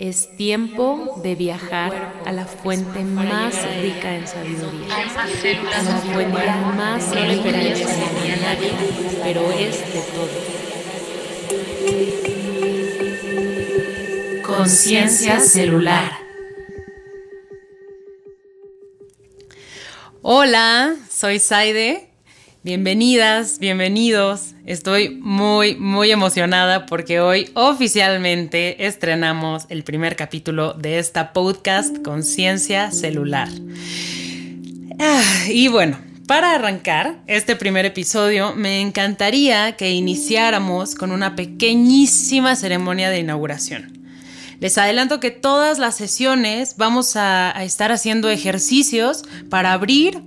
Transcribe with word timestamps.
Es 0.00 0.34
tiempo 0.34 1.20
de 1.22 1.34
viajar 1.34 2.14
a 2.24 2.32
la 2.32 2.46
fuente 2.46 3.04
más 3.04 3.54
rica 3.82 4.16
en 4.16 4.26
sabiduría, 4.26 4.96
a 4.96 5.82
la 5.82 5.98
fuente 5.98 6.46
más 6.74 7.10
rica 7.10 7.50
en 7.50 8.40
nadie, 8.40 8.72
pero 9.22 9.52
es 9.52 9.78
de 9.92 10.00
todo. 10.14 10.30
Conciencia 14.56 15.38
celular. 15.38 16.12
Hola, 20.22 20.96
soy 21.10 21.38
Saide 21.38 22.09
Bienvenidas, 22.62 23.58
bienvenidos. 23.58 24.54
Estoy 24.66 25.16
muy, 25.18 25.76
muy 25.76 26.10
emocionada 26.10 26.84
porque 26.84 27.18
hoy 27.18 27.48
oficialmente 27.54 28.84
estrenamos 28.86 29.64
el 29.70 29.82
primer 29.82 30.14
capítulo 30.14 30.74
de 30.74 30.98
esta 30.98 31.32
podcast 31.32 32.02
Conciencia 32.04 32.90
Celular. 32.90 33.48
Ah, 34.98 35.22
y 35.48 35.68
bueno, 35.68 35.98
para 36.26 36.54
arrancar 36.54 37.22
este 37.26 37.56
primer 37.56 37.86
episodio, 37.86 38.54
me 38.54 38.82
encantaría 38.82 39.74
que 39.78 39.92
iniciáramos 39.92 40.94
con 40.94 41.12
una 41.12 41.36
pequeñísima 41.36 42.56
ceremonia 42.56 43.08
de 43.08 43.20
inauguración. 43.20 44.04
Les 44.60 44.76
adelanto 44.76 45.18
que 45.18 45.30
todas 45.30 45.78
las 45.78 45.94
sesiones 45.94 46.74
vamos 46.76 47.16
a, 47.16 47.56
a 47.56 47.64
estar 47.64 47.90
haciendo 47.90 48.28
ejercicios 48.28 49.22
para 49.48 49.72
abrir 49.72 50.20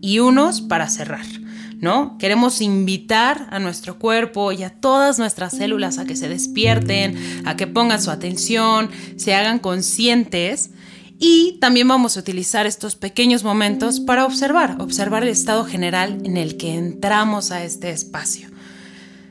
y 0.00 0.20
unos 0.20 0.60
para 0.60 0.88
cerrar. 0.88 1.39
¿No? 1.80 2.18
Queremos 2.18 2.60
invitar 2.60 3.46
a 3.50 3.58
nuestro 3.58 3.98
cuerpo 3.98 4.52
y 4.52 4.62
a 4.62 4.70
todas 4.70 5.18
nuestras 5.18 5.56
células 5.56 5.98
a 5.98 6.04
que 6.04 6.14
se 6.14 6.28
despierten, 6.28 7.42
a 7.46 7.56
que 7.56 7.66
pongan 7.66 8.02
su 8.02 8.10
atención, 8.10 8.90
se 9.16 9.34
hagan 9.34 9.58
conscientes. 9.58 10.70
Y 11.18 11.58
también 11.60 11.88
vamos 11.88 12.16
a 12.16 12.20
utilizar 12.20 12.66
estos 12.66 12.96
pequeños 12.96 13.44
momentos 13.44 14.00
para 14.00 14.24
observar, 14.24 14.76
observar 14.80 15.22
el 15.22 15.30
estado 15.30 15.64
general 15.64 16.18
en 16.24 16.36
el 16.36 16.56
que 16.56 16.74
entramos 16.74 17.50
a 17.50 17.62
este 17.64 17.90
espacio. 17.90 18.48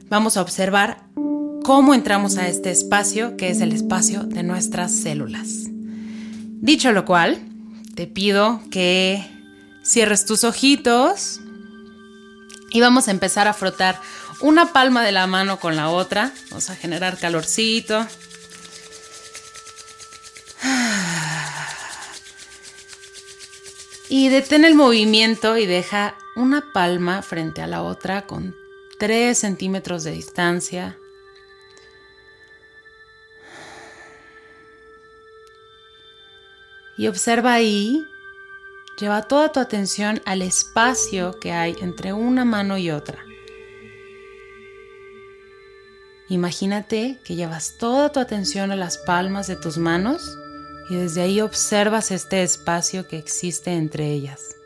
Vamos 0.09 0.37
a 0.37 0.41
observar 0.41 1.03
cómo 1.63 1.93
entramos 1.93 2.37
a 2.37 2.47
este 2.47 2.71
espacio, 2.71 3.37
que 3.37 3.49
es 3.49 3.61
el 3.61 3.73
espacio 3.73 4.23
de 4.23 4.43
nuestras 4.43 4.91
células. 4.91 5.67
Dicho 6.61 6.91
lo 6.91 7.05
cual, 7.05 7.39
te 7.95 8.07
pido 8.07 8.61
que 8.71 9.23
cierres 9.83 10.25
tus 10.25 10.43
ojitos, 10.43 11.41
y 12.69 12.81
vamos 12.81 13.07
a 13.07 13.11
empezar 13.11 13.47
a 13.47 13.53
frotar 13.53 13.99
una 14.39 14.71
palma 14.71 15.03
de 15.03 15.11
la 15.11 15.27
mano 15.27 15.59
con 15.59 15.75
la 15.75 15.89
otra. 15.89 16.31
Vamos 16.49 16.69
a 16.69 16.75
generar 16.75 17.17
calorcito. 17.17 18.05
Y 24.07 24.29
detén 24.29 24.65
el 24.65 24.75
movimiento 24.75 25.57
y 25.57 25.65
deja 25.65 26.15
una 26.35 26.73
palma 26.73 27.21
frente 27.21 27.61
a 27.61 27.67
la 27.67 27.83
otra 27.83 28.25
con 28.25 28.55
3 28.97 29.37
centímetros 29.37 30.03
de 30.03 30.11
distancia. 30.11 30.97
Y 36.97 37.07
observa 37.07 37.53
ahí 37.53 38.05
Lleva 38.99 39.21
toda 39.21 39.49
tu 39.53 39.61
atención 39.61 40.21
al 40.25 40.41
espacio 40.41 41.39
que 41.39 41.53
hay 41.53 41.73
entre 41.79 42.11
una 42.11 42.43
mano 42.43 42.77
y 42.77 42.91
otra. 42.91 43.23
Imagínate 46.27 47.17
que 47.23 47.35
llevas 47.35 47.77
toda 47.77 48.11
tu 48.11 48.19
atención 48.19 48.71
a 48.71 48.75
las 48.75 48.97
palmas 48.97 49.47
de 49.47 49.55
tus 49.55 49.77
manos 49.77 50.37
y 50.89 50.95
desde 50.95 51.21
ahí 51.21 51.39
observas 51.39 52.11
este 52.11 52.43
espacio 52.43 53.07
que 53.07 53.17
existe 53.17 53.71
entre 53.71 54.11
ellas. 54.11 54.57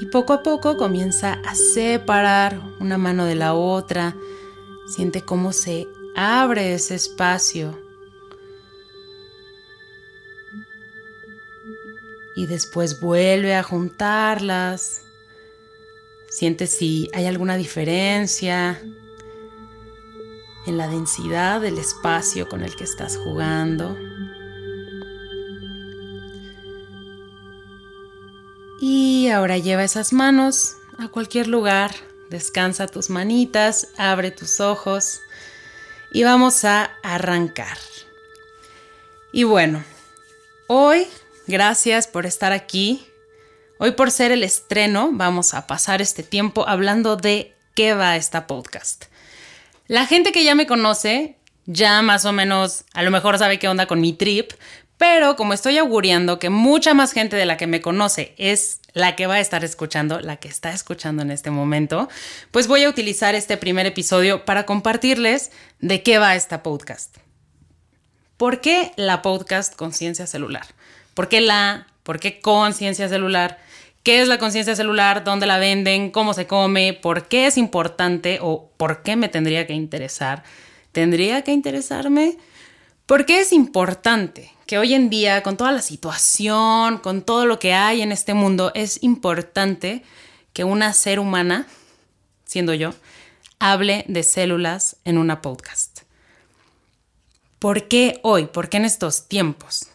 Y 0.00 0.06
poco 0.06 0.32
a 0.32 0.42
poco 0.42 0.76
comienza 0.76 1.34
a 1.46 1.54
separar 1.54 2.60
una 2.80 2.98
mano 2.98 3.26
de 3.26 3.36
la 3.36 3.54
otra. 3.54 4.16
Siente 4.88 5.22
cómo 5.22 5.52
se 5.52 5.86
Abre 6.14 6.74
ese 6.74 6.94
espacio. 6.94 7.78
Y 12.36 12.46
después 12.46 13.00
vuelve 13.00 13.54
a 13.54 13.62
juntarlas. 13.62 15.02
Siente 16.28 16.66
si 16.66 17.10
hay 17.12 17.26
alguna 17.26 17.56
diferencia 17.56 18.80
en 20.66 20.76
la 20.76 20.88
densidad 20.88 21.60
del 21.60 21.78
espacio 21.78 22.48
con 22.48 22.62
el 22.62 22.76
que 22.76 22.84
estás 22.84 23.16
jugando. 23.16 23.96
Y 28.80 29.28
ahora 29.28 29.58
lleva 29.58 29.84
esas 29.84 30.12
manos 30.12 30.76
a 30.98 31.08
cualquier 31.08 31.48
lugar. 31.48 31.94
Descansa 32.30 32.86
tus 32.86 33.10
manitas, 33.10 33.88
abre 33.96 34.30
tus 34.30 34.60
ojos 34.60 35.20
y 36.12 36.24
vamos 36.24 36.64
a 36.64 36.90
arrancar. 37.02 37.78
Y 39.32 39.44
bueno, 39.44 39.82
hoy, 40.68 41.06
gracias 41.46 42.06
por 42.06 42.26
estar 42.26 42.52
aquí. 42.52 43.06
Hoy 43.78 43.92
por 43.92 44.10
ser 44.10 44.30
el 44.30 44.42
estreno, 44.42 45.10
vamos 45.12 45.54
a 45.54 45.66
pasar 45.66 46.02
este 46.02 46.22
tiempo 46.22 46.68
hablando 46.68 47.16
de 47.16 47.54
qué 47.74 47.94
va 47.94 48.16
esta 48.16 48.46
podcast. 48.46 49.06
La 49.88 50.06
gente 50.06 50.32
que 50.32 50.44
ya 50.44 50.54
me 50.54 50.66
conoce, 50.66 51.38
ya 51.64 52.02
más 52.02 52.26
o 52.26 52.32
menos, 52.32 52.84
a 52.92 53.02
lo 53.02 53.10
mejor 53.10 53.38
sabe 53.38 53.58
qué 53.58 53.68
onda 53.68 53.86
con 53.86 54.00
mi 54.00 54.12
trip, 54.12 54.52
pero 54.98 55.34
como 55.34 55.54
estoy 55.54 55.78
auguriando 55.78 56.38
que 56.38 56.50
mucha 56.50 56.94
más 56.94 57.12
gente 57.12 57.36
de 57.36 57.46
la 57.46 57.56
que 57.56 57.66
me 57.66 57.80
conoce 57.80 58.34
es 58.36 58.81
la 58.94 59.16
que 59.16 59.26
va 59.26 59.34
a 59.34 59.40
estar 59.40 59.64
escuchando, 59.64 60.20
la 60.20 60.36
que 60.36 60.48
está 60.48 60.72
escuchando 60.72 61.22
en 61.22 61.30
este 61.30 61.50
momento, 61.50 62.08
pues 62.50 62.66
voy 62.68 62.84
a 62.84 62.88
utilizar 62.88 63.34
este 63.34 63.56
primer 63.56 63.86
episodio 63.86 64.44
para 64.44 64.66
compartirles 64.66 65.50
de 65.80 66.02
qué 66.02 66.18
va 66.18 66.36
esta 66.36 66.62
podcast. 66.62 67.16
¿Por 68.36 68.60
qué 68.60 68.92
la 68.96 69.22
podcast 69.22 69.74
conciencia 69.74 70.26
celular? 70.26 70.66
¿Por 71.14 71.28
qué 71.28 71.40
la? 71.40 71.86
¿Por 72.02 72.18
qué 72.18 72.40
conciencia 72.40 73.08
celular? 73.08 73.58
¿Qué 74.02 74.20
es 74.20 74.26
la 74.26 74.38
conciencia 74.38 74.74
celular? 74.74 75.22
¿Dónde 75.22 75.46
la 75.46 75.58
venden? 75.58 76.10
¿Cómo 76.10 76.34
se 76.34 76.48
come? 76.48 76.92
¿Por 76.92 77.28
qué 77.28 77.46
es 77.46 77.56
importante 77.56 78.40
o 78.42 78.68
por 78.76 79.02
qué 79.02 79.14
me 79.14 79.28
tendría 79.28 79.66
que 79.66 79.74
interesar? 79.74 80.42
¿Tendría 80.90 81.42
que 81.42 81.52
interesarme? 81.52 82.36
¿Por 83.06 83.26
qué 83.26 83.40
es 83.40 83.52
importante? 83.52 84.52
que 84.72 84.78
hoy 84.78 84.94
en 84.94 85.10
día, 85.10 85.42
con 85.42 85.58
toda 85.58 85.70
la 85.70 85.82
situación, 85.82 86.96
con 86.96 87.20
todo 87.20 87.44
lo 87.44 87.58
que 87.58 87.74
hay 87.74 88.00
en 88.00 88.10
este 88.10 88.32
mundo, 88.32 88.72
es 88.74 89.02
importante 89.02 90.02
que 90.54 90.64
una 90.64 90.94
ser 90.94 91.18
humana, 91.18 91.66
siendo 92.46 92.72
yo, 92.72 92.94
hable 93.58 94.06
de 94.08 94.22
células 94.22 94.96
en 95.04 95.18
una 95.18 95.42
podcast. 95.42 96.00
¿Por 97.58 97.86
qué 97.86 98.18
hoy? 98.22 98.46
¿Por 98.46 98.70
qué 98.70 98.78
en 98.78 98.86
estos 98.86 99.28
tiempos? 99.28 99.88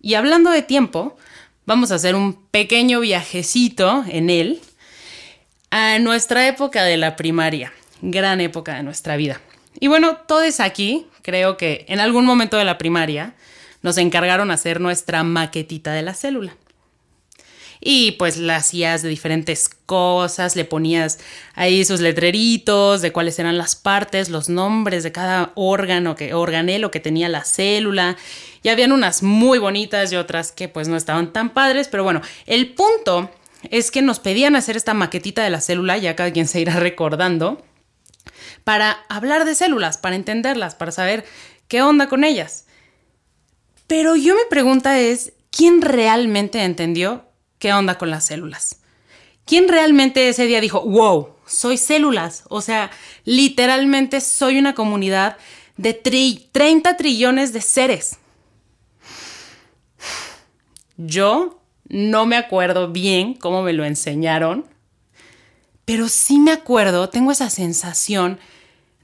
Y 0.00 0.14
hablando 0.14 0.50
de 0.50 0.62
tiempo, 0.62 1.16
vamos 1.64 1.92
a 1.92 1.94
hacer 1.94 2.16
un 2.16 2.34
pequeño 2.34 2.98
viajecito 2.98 4.04
en 4.08 4.30
él 4.30 4.60
a 5.70 6.00
nuestra 6.00 6.48
época 6.48 6.82
de 6.82 6.96
la 6.96 7.14
primaria, 7.14 7.72
gran 8.02 8.40
época 8.40 8.74
de 8.74 8.82
nuestra 8.82 9.14
vida. 9.16 9.40
Y 9.80 9.88
bueno, 9.88 10.16
todos 10.26 10.60
aquí, 10.60 11.06
creo 11.22 11.56
que 11.56 11.84
en 11.88 12.00
algún 12.00 12.24
momento 12.24 12.56
de 12.56 12.64
la 12.64 12.78
primaria, 12.78 13.34
nos 13.82 13.96
encargaron 13.98 14.50
hacer 14.50 14.80
nuestra 14.80 15.22
maquetita 15.22 15.92
de 15.92 16.02
la 16.02 16.14
célula. 16.14 16.56
Y 17.80 18.12
pues 18.12 18.36
la 18.38 18.56
hacías 18.56 19.02
de 19.02 19.08
diferentes 19.08 19.68
cosas, 19.86 20.56
le 20.56 20.64
ponías 20.64 21.20
ahí 21.54 21.84
sus 21.84 22.00
letreritos 22.00 23.02
de 23.02 23.12
cuáles 23.12 23.38
eran 23.38 23.56
las 23.56 23.76
partes, 23.76 24.30
los 24.30 24.48
nombres 24.48 25.04
de 25.04 25.12
cada 25.12 25.52
órgano, 25.54 26.16
que, 26.16 26.34
organelo 26.34 26.90
que 26.90 26.98
tenía 26.98 27.28
la 27.28 27.44
célula. 27.44 28.16
Y 28.64 28.68
habían 28.68 28.90
unas 28.90 29.22
muy 29.22 29.58
bonitas 29.58 30.12
y 30.12 30.16
otras 30.16 30.50
que 30.50 30.68
pues 30.68 30.88
no 30.88 30.96
estaban 30.96 31.32
tan 31.32 31.50
padres, 31.50 31.86
pero 31.86 32.02
bueno, 32.02 32.20
el 32.46 32.74
punto 32.74 33.30
es 33.70 33.90
que 33.92 34.02
nos 34.02 34.18
pedían 34.18 34.56
hacer 34.56 34.76
esta 34.76 34.94
maquetita 34.94 35.44
de 35.44 35.50
la 35.50 35.60
célula, 35.60 35.98
ya 35.98 36.16
cada 36.16 36.32
quien 36.32 36.48
se 36.48 36.60
irá 36.60 36.80
recordando, 36.80 37.62
para 38.68 39.06
hablar 39.08 39.46
de 39.46 39.54
células, 39.54 39.96
para 39.96 40.14
entenderlas, 40.14 40.74
para 40.74 40.92
saber 40.92 41.24
qué 41.68 41.80
onda 41.80 42.06
con 42.10 42.22
ellas. 42.22 42.66
Pero 43.86 44.14
yo 44.14 44.34
mi 44.34 44.42
pregunta 44.50 45.00
es, 45.00 45.32
¿quién 45.50 45.80
realmente 45.80 46.62
entendió 46.62 47.24
qué 47.58 47.72
onda 47.72 47.96
con 47.96 48.10
las 48.10 48.26
células? 48.26 48.80
¿Quién 49.46 49.68
realmente 49.68 50.28
ese 50.28 50.44
día 50.44 50.60
dijo, 50.60 50.82
wow, 50.82 51.30
soy 51.46 51.78
células? 51.78 52.44
O 52.50 52.60
sea, 52.60 52.90
literalmente 53.24 54.20
soy 54.20 54.58
una 54.58 54.74
comunidad 54.74 55.38
de 55.78 55.94
30 55.94 56.94
trillones 56.98 57.54
de 57.54 57.62
seres. 57.62 58.18
Yo 60.98 61.62
no 61.88 62.26
me 62.26 62.36
acuerdo 62.36 62.88
bien 62.88 63.32
cómo 63.32 63.62
me 63.62 63.72
lo 63.72 63.86
enseñaron, 63.86 64.66
pero 65.86 66.10
sí 66.10 66.38
me 66.38 66.52
acuerdo, 66.52 67.08
tengo 67.08 67.32
esa 67.32 67.48
sensación 67.48 68.38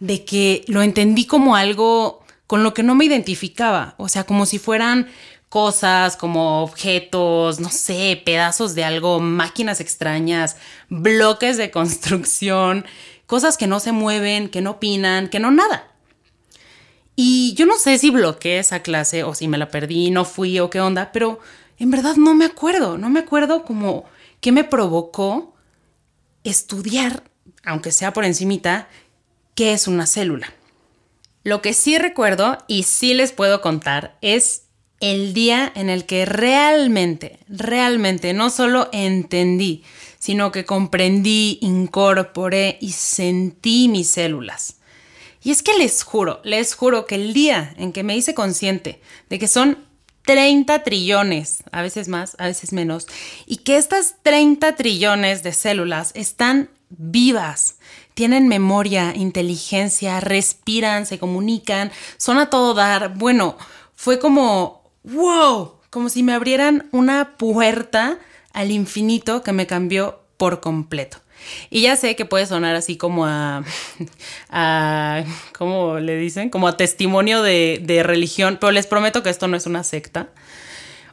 de 0.00 0.24
que 0.24 0.64
lo 0.66 0.82
entendí 0.82 1.26
como 1.26 1.56
algo 1.56 2.24
con 2.46 2.62
lo 2.62 2.74
que 2.74 2.82
no 2.82 2.94
me 2.94 3.04
identificaba, 3.04 3.94
o 3.96 4.08
sea, 4.08 4.24
como 4.24 4.46
si 4.46 4.58
fueran 4.58 5.08
cosas 5.48 6.16
como 6.16 6.64
objetos, 6.64 7.60
no 7.60 7.70
sé, 7.70 8.20
pedazos 8.24 8.74
de 8.74 8.82
algo, 8.82 9.20
máquinas 9.20 9.80
extrañas, 9.80 10.56
bloques 10.88 11.56
de 11.56 11.70
construcción, 11.72 12.84
cosas 13.26 13.56
que 13.56 13.68
no 13.68 13.78
se 13.78 13.92
mueven, 13.92 14.48
que 14.48 14.60
no 14.60 14.72
opinan, 14.72 15.28
que 15.28 15.38
no 15.38 15.50
nada. 15.50 15.88
Y 17.16 17.54
yo 17.54 17.66
no 17.66 17.76
sé 17.76 17.96
si 17.98 18.10
bloqueé 18.10 18.58
esa 18.58 18.80
clase 18.80 19.22
o 19.22 19.34
si 19.34 19.46
me 19.46 19.58
la 19.58 19.68
perdí, 19.68 20.10
no 20.10 20.24
fui 20.24 20.58
o 20.58 20.70
qué 20.70 20.80
onda, 20.80 21.12
pero 21.12 21.38
en 21.78 21.90
verdad 21.90 22.16
no 22.16 22.34
me 22.34 22.44
acuerdo, 22.44 22.98
no 22.98 23.08
me 23.08 23.20
acuerdo 23.20 23.64
como 23.64 24.04
qué 24.40 24.50
me 24.50 24.64
provocó 24.64 25.54
estudiar, 26.42 27.22
aunque 27.64 27.92
sea 27.92 28.12
por 28.12 28.24
encimita, 28.24 28.88
qué 29.54 29.72
es 29.72 29.88
una 29.88 30.06
célula. 30.06 30.52
Lo 31.42 31.60
que 31.60 31.74
sí 31.74 31.98
recuerdo 31.98 32.58
y 32.68 32.84
sí 32.84 33.14
les 33.14 33.32
puedo 33.32 33.60
contar 33.60 34.16
es 34.22 34.62
el 35.00 35.34
día 35.34 35.70
en 35.74 35.90
el 35.90 36.06
que 36.06 36.24
realmente, 36.24 37.38
realmente 37.48 38.32
no 38.32 38.48
solo 38.48 38.88
entendí, 38.92 39.84
sino 40.18 40.50
que 40.52 40.64
comprendí, 40.64 41.58
incorporé 41.60 42.78
y 42.80 42.92
sentí 42.92 43.88
mis 43.88 44.08
células. 44.08 44.76
Y 45.42 45.50
es 45.50 45.62
que 45.62 45.76
les 45.76 46.02
juro, 46.02 46.40
les 46.42 46.74
juro 46.74 47.04
que 47.04 47.16
el 47.16 47.34
día 47.34 47.74
en 47.76 47.92
que 47.92 48.02
me 48.02 48.16
hice 48.16 48.32
consciente 48.32 49.02
de 49.28 49.38
que 49.38 49.46
son 49.46 49.76
30 50.24 50.82
trillones, 50.82 51.62
a 51.70 51.82
veces 51.82 52.08
más, 52.08 52.34
a 52.38 52.46
veces 52.46 52.72
menos, 52.72 53.06
y 53.44 53.58
que 53.58 53.76
estas 53.76 54.16
30 54.22 54.74
trillones 54.76 55.42
de 55.42 55.52
células 55.52 56.12
están 56.14 56.70
vivas, 56.88 57.76
tienen 58.14 58.48
memoria, 58.48 59.12
inteligencia, 59.14 60.20
respiran, 60.20 61.04
se 61.04 61.18
comunican, 61.18 61.90
son 62.16 62.38
a 62.38 62.48
todo 62.48 62.74
dar. 62.74 63.14
Bueno, 63.14 63.56
fue 63.94 64.18
como, 64.18 64.82
wow, 65.02 65.72
como 65.90 66.08
si 66.08 66.22
me 66.22 66.32
abrieran 66.32 66.88
una 66.92 67.36
puerta 67.36 68.18
al 68.52 68.70
infinito 68.70 69.42
que 69.42 69.52
me 69.52 69.66
cambió 69.66 70.20
por 70.36 70.60
completo. 70.60 71.18
Y 71.70 71.82
ya 71.82 71.96
sé 71.96 72.16
que 72.16 72.24
puede 72.24 72.46
sonar 72.46 72.74
así 72.74 72.96
como 72.96 73.26
a, 73.26 73.64
a 74.48 75.24
¿cómo 75.58 75.98
le 75.98 76.16
dicen? 76.16 76.50
Como 76.50 76.68
a 76.68 76.76
testimonio 76.76 77.42
de, 77.42 77.80
de 77.82 78.02
religión, 78.02 78.58
pero 78.60 78.72
les 78.72 78.86
prometo 78.86 79.22
que 79.22 79.30
esto 79.30 79.48
no 79.48 79.56
es 79.56 79.66
una 79.66 79.84
secta. 79.84 80.28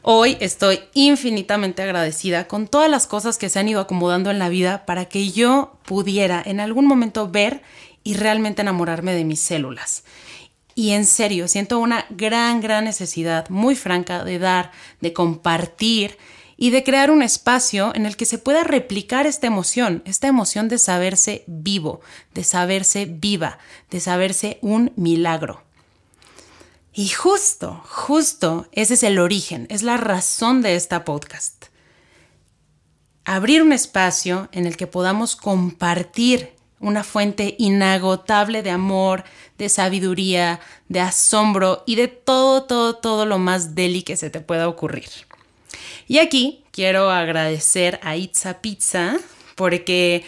Hoy 0.03 0.35
estoy 0.39 0.79
infinitamente 0.95 1.83
agradecida 1.83 2.47
con 2.47 2.67
todas 2.67 2.89
las 2.89 3.05
cosas 3.05 3.37
que 3.37 3.49
se 3.49 3.59
han 3.59 3.69
ido 3.69 3.79
acomodando 3.79 4.31
en 4.31 4.39
la 4.39 4.49
vida 4.49 4.83
para 4.87 5.05
que 5.05 5.29
yo 5.29 5.77
pudiera 5.85 6.41
en 6.43 6.59
algún 6.59 6.87
momento 6.87 7.29
ver 7.29 7.61
y 8.03 8.15
realmente 8.15 8.63
enamorarme 8.63 9.13
de 9.13 9.25
mis 9.25 9.41
células. 9.41 10.03
Y 10.73 10.91
en 10.91 11.05
serio, 11.05 11.47
siento 11.47 11.77
una 11.77 12.07
gran, 12.09 12.61
gran 12.61 12.85
necesidad, 12.85 13.47
muy 13.49 13.75
franca, 13.75 14.23
de 14.23 14.39
dar, 14.39 14.71
de 15.01 15.13
compartir 15.13 16.17
y 16.57 16.71
de 16.71 16.83
crear 16.83 17.11
un 17.11 17.21
espacio 17.21 17.91
en 17.93 18.07
el 18.07 18.17
que 18.17 18.25
se 18.25 18.39
pueda 18.39 18.63
replicar 18.63 19.27
esta 19.27 19.45
emoción, 19.45 20.01
esta 20.05 20.27
emoción 20.27 20.67
de 20.67 20.79
saberse 20.79 21.43
vivo, 21.45 22.01
de 22.33 22.43
saberse 22.43 23.05
viva, 23.05 23.59
de 23.91 23.99
saberse 23.99 24.57
un 24.61 24.93
milagro. 24.95 25.61
Y 26.93 27.07
justo, 27.07 27.81
justo, 27.87 28.67
ese 28.73 28.95
es 28.95 29.03
el 29.03 29.17
origen, 29.19 29.65
es 29.69 29.81
la 29.81 29.95
razón 29.95 30.61
de 30.61 30.75
esta 30.75 31.05
podcast. 31.05 31.65
Abrir 33.23 33.61
un 33.61 33.71
espacio 33.71 34.49
en 34.51 34.65
el 34.65 34.75
que 34.75 34.87
podamos 34.87 35.37
compartir 35.37 36.53
una 36.81 37.03
fuente 37.03 37.55
inagotable 37.59 38.61
de 38.63 38.71
amor, 38.71 39.23
de 39.57 39.69
sabiduría, 39.69 40.59
de 40.89 40.99
asombro 40.99 41.83
y 41.85 41.95
de 41.95 42.09
todo, 42.09 42.63
todo, 42.63 42.95
todo 42.95 43.25
lo 43.25 43.37
más 43.37 43.73
deli 43.75 44.03
que 44.03 44.17
se 44.17 44.29
te 44.29 44.41
pueda 44.41 44.67
ocurrir. 44.67 45.07
Y 46.07 46.17
aquí 46.17 46.65
quiero 46.71 47.09
agradecer 47.09 48.01
a 48.03 48.17
Itza 48.17 48.59
Pizza 48.59 49.17
porque 49.55 50.25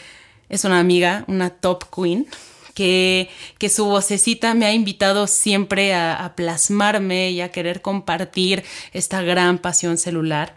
es 0.48 0.63
una 0.63 0.80
amiga, 0.80 1.25
una 1.27 1.50
top 1.50 1.83
queen, 1.94 2.27
que, 2.74 3.30
que 3.58 3.70
su 3.70 3.86
vocecita 3.86 4.54
me 4.54 4.66
ha 4.66 4.74
invitado 4.74 5.28
siempre 5.28 5.94
a, 5.94 6.24
a 6.24 6.36
plasmarme 6.36 7.31
y 7.31 7.42
a 7.42 7.52
querer 7.52 7.81
compartir 7.81 8.64
esta 8.92 9.22
gran 9.22 9.58
pasión 9.58 9.98
celular. 9.98 10.56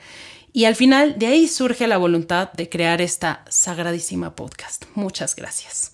Y 0.53 0.65
al 0.65 0.75
final 0.75 1.19
de 1.19 1.27
ahí 1.27 1.49
surge 1.49 1.87
la 1.87 1.99
voluntad 1.99 2.51
de 2.53 2.69
crear 2.69 3.03
esta 3.03 3.45
sagradísima 3.49 4.35
podcast. 4.35 4.87
Muchas 4.95 5.37
gracias. 5.37 5.93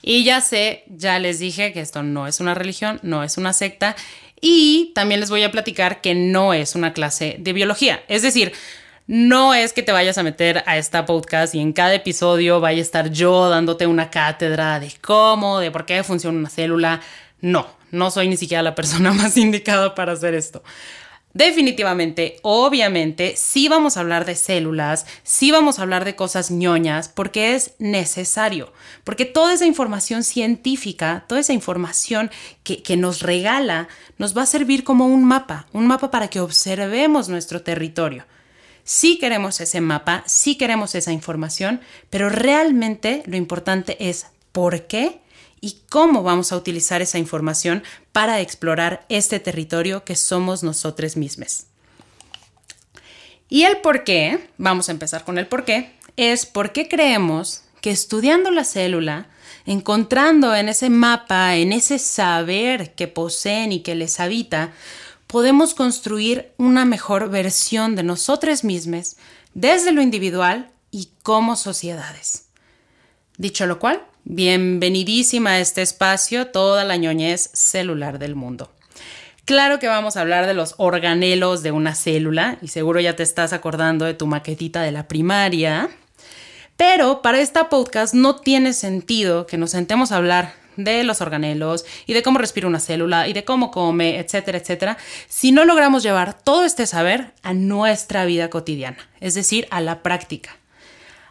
Y 0.00 0.24
ya 0.24 0.40
sé, 0.40 0.84
ya 0.88 1.18
les 1.18 1.38
dije 1.40 1.72
que 1.72 1.80
esto 1.80 2.02
no 2.02 2.26
es 2.26 2.40
una 2.40 2.54
religión, 2.54 3.00
no 3.02 3.24
es 3.24 3.36
una 3.36 3.52
secta 3.52 3.96
y 4.40 4.92
también 4.94 5.20
les 5.20 5.30
voy 5.30 5.42
a 5.42 5.50
platicar 5.50 6.00
que 6.00 6.14
no 6.14 6.54
es 6.54 6.74
una 6.74 6.92
clase 6.92 7.36
de 7.38 7.52
biología. 7.52 8.04
Es 8.08 8.22
decir, 8.22 8.52
no 9.06 9.54
es 9.54 9.72
que 9.72 9.82
te 9.82 9.92
vayas 9.92 10.18
a 10.18 10.24
meter 10.24 10.64
a 10.66 10.76
esta 10.78 11.06
podcast 11.06 11.54
y 11.54 11.60
en 11.60 11.72
cada 11.72 11.94
episodio 11.94 12.60
vaya 12.60 12.78
a 12.78 12.82
estar 12.82 13.10
yo 13.10 13.48
dándote 13.48 13.86
una 13.86 14.10
cátedra 14.10 14.80
de 14.80 14.92
cómo, 15.00 15.60
de 15.60 15.70
por 15.70 15.86
qué 15.86 16.02
funciona 16.02 16.38
una 16.38 16.50
célula. 16.50 17.00
No, 17.40 17.68
no 17.92 18.10
soy 18.10 18.28
ni 18.28 18.36
siquiera 18.36 18.62
la 18.62 18.74
persona 18.74 19.12
más 19.14 19.36
indicada 19.36 19.94
para 19.94 20.12
hacer 20.12 20.34
esto. 20.34 20.62
Definitivamente, 21.34 22.38
obviamente, 22.42 23.34
sí 23.36 23.68
vamos 23.68 23.96
a 23.96 24.00
hablar 24.00 24.24
de 24.24 24.34
células, 24.34 25.06
sí 25.22 25.52
vamos 25.52 25.78
a 25.78 25.82
hablar 25.82 26.06
de 26.06 26.16
cosas 26.16 26.50
ñoñas, 26.50 27.10
porque 27.10 27.54
es 27.54 27.74
necesario, 27.78 28.72
porque 29.04 29.26
toda 29.26 29.52
esa 29.52 29.66
información 29.66 30.24
científica, 30.24 31.26
toda 31.28 31.42
esa 31.42 31.52
información 31.52 32.30
que, 32.64 32.82
que, 32.82 32.96
nos 32.96 33.20
regala, 33.20 33.86
nos 34.16 34.34
va 34.34 34.44
a 34.44 34.46
servir 34.46 34.82
como 34.82 35.06
un 35.08 35.24
mapa, 35.24 35.66
un 35.74 35.86
mapa 35.86 36.10
para 36.10 36.28
que 36.28 36.40
observemos 36.40 37.28
nuestro 37.28 37.60
territorio. 37.60 38.24
Sí 38.86 39.18
queremos 39.18 39.60
ese 39.60 39.80
mapa, 39.80 40.22
sí 40.26 40.54
queremos 40.54 40.94
esa 40.94 41.10
información, 41.10 41.80
pero 42.08 42.28
realmente 42.28 43.24
lo 43.26 43.36
importante 43.36 43.96
es 44.08 44.26
por 44.52 44.86
qué 44.86 45.20
y 45.60 45.80
cómo 45.88 46.22
vamos 46.22 46.52
a 46.52 46.56
utilizar 46.56 47.02
esa 47.02 47.18
información 47.18 47.82
para 48.12 48.40
explorar 48.40 49.04
este 49.08 49.40
territorio 49.40 50.04
que 50.04 50.14
somos 50.14 50.62
nosotros 50.62 51.16
mismos. 51.16 51.64
Y 53.48 53.64
el 53.64 53.78
por 53.78 54.04
qué, 54.04 54.50
vamos 54.56 54.88
a 54.88 54.92
empezar 54.92 55.24
con 55.24 55.38
el 55.38 55.48
por 55.48 55.64
qué, 55.64 55.92
es 56.16 56.46
por 56.46 56.70
qué 56.70 56.86
creemos 56.86 57.62
que 57.80 57.90
estudiando 57.90 58.52
la 58.52 58.62
célula, 58.62 59.26
encontrando 59.66 60.54
en 60.54 60.68
ese 60.68 60.90
mapa, 60.90 61.56
en 61.56 61.72
ese 61.72 61.98
saber 61.98 62.94
que 62.94 63.08
poseen 63.08 63.72
y 63.72 63.80
que 63.80 63.96
les 63.96 64.20
habita, 64.20 64.72
podemos 65.36 65.74
construir 65.74 66.54
una 66.56 66.86
mejor 66.86 67.28
versión 67.28 67.94
de 67.94 68.02
nosotros 68.02 68.64
mismos 68.64 69.16
desde 69.52 69.92
lo 69.92 70.00
individual 70.00 70.70
y 70.90 71.10
como 71.22 71.56
sociedades. 71.56 72.46
Dicho 73.36 73.66
lo 73.66 73.78
cual, 73.78 74.02
Bienvenidísima 74.24 75.50
a 75.50 75.58
este 75.60 75.82
espacio, 75.82 76.46
toda 76.46 76.84
la 76.84 76.96
ñoñez 76.96 77.50
celular 77.52 78.18
del 78.18 78.34
mundo. 78.34 78.72
Claro 79.44 79.78
que 79.78 79.88
vamos 79.88 80.16
a 80.16 80.22
hablar 80.22 80.46
de 80.46 80.54
los 80.54 80.74
organelos 80.78 81.62
de 81.62 81.70
una 81.70 81.94
célula 81.94 82.56
y 82.62 82.68
seguro 82.68 82.98
ya 83.00 83.14
te 83.14 83.22
estás 83.22 83.52
acordando 83.52 84.06
de 84.06 84.14
tu 84.14 84.26
maquetita 84.26 84.80
de 84.80 84.92
la 84.92 85.06
primaria. 85.06 85.90
Pero 86.78 87.20
para 87.20 87.40
esta 87.40 87.68
podcast 87.68 88.14
no 88.14 88.36
tiene 88.36 88.72
sentido 88.72 89.46
que 89.46 89.58
nos 89.58 89.72
sentemos 89.72 90.12
a 90.12 90.16
hablar 90.16 90.54
de 90.76 91.04
los 91.04 91.20
organelos 91.20 91.84
y 92.06 92.12
de 92.12 92.22
cómo 92.22 92.38
respira 92.38 92.66
una 92.66 92.80
célula 92.80 93.28
y 93.28 93.32
de 93.32 93.44
cómo 93.44 93.70
come, 93.70 94.18
etcétera, 94.18 94.58
etcétera, 94.58 94.98
si 95.28 95.52
no 95.52 95.64
logramos 95.64 96.02
llevar 96.02 96.40
todo 96.42 96.64
este 96.64 96.86
saber 96.86 97.32
a 97.42 97.54
nuestra 97.54 98.24
vida 98.24 98.50
cotidiana, 98.50 98.98
es 99.20 99.34
decir, 99.34 99.66
a 99.70 99.80
la 99.80 100.02
práctica. 100.02 100.56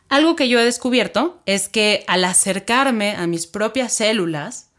Algo 0.10 0.36
que 0.36 0.50
yo 0.50 0.60
he 0.60 0.66
descubierto 0.66 1.42
es 1.46 1.68
que 1.68 2.04
al 2.08 2.26
acercarme 2.26 3.16
a 3.16 3.26
mis 3.28 3.48
propias 3.48 3.94
células, 3.94 4.70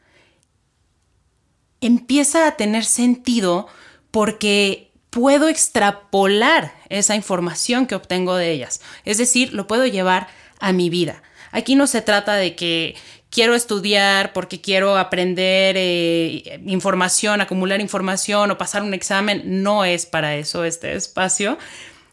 empieza 1.80 2.46
a 2.46 2.56
tener 2.56 2.84
sentido 2.84 3.66
porque 4.10 4.92
puedo 5.10 5.48
extrapolar 5.48 6.74
esa 6.88 7.16
información 7.16 7.86
que 7.86 7.94
obtengo 7.94 8.36
de 8.36 8.52
ellas. 8.52 8.80
Es 9.04 9.18
decir, 9.18 9.52
lo 9.52 9.66
puedo 9.66 9.86
llevar 9.86 10.28
a 10.58 10.72
mi 10.72 10.90
vida. 10.90 11.22
Aquí 11.52 11.74
no 11.74 11.86
se 11.86 12.02
trata 12.02 12.34
de 12.34 12.54
que 12.54 12.96
quiero 13.36 13.54
estudiar 13.54 14.32
porque 14.32 14.62
quiero 14.62 14.96
aprender 14.96 15.76
eh, 15.78 16.58
información, 16.64 17.42
acumular 17.42 17.82
información 17.82 18.50
o 18.50 18.56
pasar 18.56 18.82
un 18.82 18.94
examen. 18.94 19.62
No 19.62 19.84
es 19.84 20.06
para 20.06 20.36
eso 20.36 20.64
este 20.64 20.96
espacio 20.96 21.58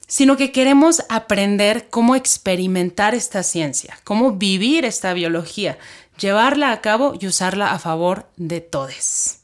sino 0.05 0.35
que 0.35 0.51
queremos 0.51 1.01
aprender 1.07 1.87
cómo 1.89 2.17
experimentar 2.17 3.15
esta 3.15 3.41
ciencia, 3.41 3.97
cómo 4.03 4.33
vivir 4.33 4.83
esta 4.83 5.13
biología, 5.13 5.77
llevarla 6.19 6.73
a 6.73 6.81
cabo 6.81 7.13
y 7.19 7.25
usarla 7.25 7.71
a 7.71 7.79
favor 7.79 8.29
de 8.35 8.59
todos. 8.59 9.37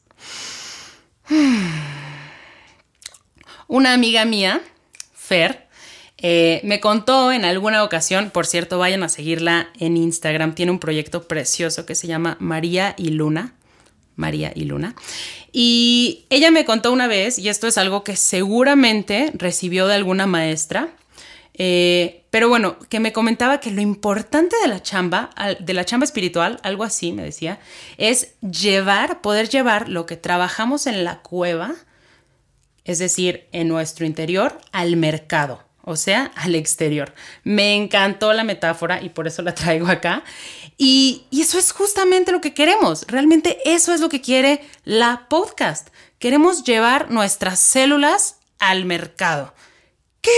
Una 3.67 3.93
amiga 3.93 4.25
mía, 4.25 4.61
Fer, 5.15 5.68
Eh, 6.21 6.59
me 6.63 6.79
contó 6.79 7.31
en 7.31 7.45
alguna 7.45 7.83
ocasión, 7.83 8.29
por 8.29 8.45
cierto, 8.45 8.77
vayan 8.77 9.03
a 9.03 9.09
seguirla 9.09 9.69
en 9.79 9.95
Instagram, 9.95 10.53
tiene 10.53 10.71
un 10.71 10.79
proyecto 10.79 11.27
precioso 11.27 11.85
que 11.85 11.95
se 11.95 12.07
llama 12.07 12.35
María 12.39 12.93
y 12.97 13.09
Luna. 13.09 13.53
María 14.15 14.51
y 14.53 14.65
Luna. 14.65 14.95
Y 15.53 16.25
ella 16.29 16.51
me 16.51 16.65
contó 16.65 16.91
una 16.91 17.07
vez, 17.07 17.39
y 17.39 17.47
esto 17.47 17.67
es 17.67 17.77
algo 17.77 18.03
que 18.03 18.17
seguramente 18.17 19.31
recibió 19.33 19.87
de 19.87 19.95
alguna 19.95 20.27
maestra, 20.27 20.89
eh, 21.53 22.25
pero 22.29 22.49
bueno, 22.49 22.77
que 22.89 22.99
me 22.99 23.13
comentaba 23.13 23.61
que 23.61 23.71
lo 23.71 23.81
importante 23.81 24.57
de 24.61 24.67
la 24.67 24.83
chamba, 24.83 25.29
de 25.59 25.73
la 25.73 25.85
chamba 25.85 26.03
espiritual, 26.03 26.59
algo 26.63 26.83
así 26.83 27.13
me 27.13 27.23
decía, 27.23 27.59
es 27.97 28.33
llevar, 28.41 29.21
poder 29.21 29.49
llevar 29.49 29.87
lo 29.87 30.05
que 30.05 30.17
trabajamos 30.17 30.85
en 30.85 31.05
la 31.05 31.19
cueva, 31.21 31.75
es 32.83 32.99
decir, 32.99 33.47
en 33.51 33.69
nuestro 33.69 34.05
interior, 34.05 34.57
al 34.71 34.97
mercado 34.97 35.68
o 35.83 35.95
sea, 35.95 36.31
al 36.35 36.55
exterior. 36.55 37.13
Me 37.43 37.75
encantó 37.75 38.33
la 38.33 38.43
metáfora 38.43 39.01
y 39.01 39.09
por 39.09 39.27
eso 39.27 39.41
la 39.41 39.55
traigo 39.55 39.87
acá. 39.87 40.23
Y, 40.77 41.25
eso 41.31 41.57
es 41.57 41.71
justamente 41.71 42.31
lo 42.31 42.41
que 42.41 42.53
queremos. 42.53 43.05
Realmente 43.07 43.57
eso 43.65 43.93
es 43.93 44.01
lo 44.01 44.09
que 44.09 44.21
quiere 44.21 44.61
la 44.83 45.27
podcast. 45.29 45.89
Queremos 46.19 46.63
llevar 46.63 47.11
nuestras 47.11 47.59
células 47.59 48.37
al 48.59 48.85
mercado. 48.85 49.53
¿Qué? 50.21 50.31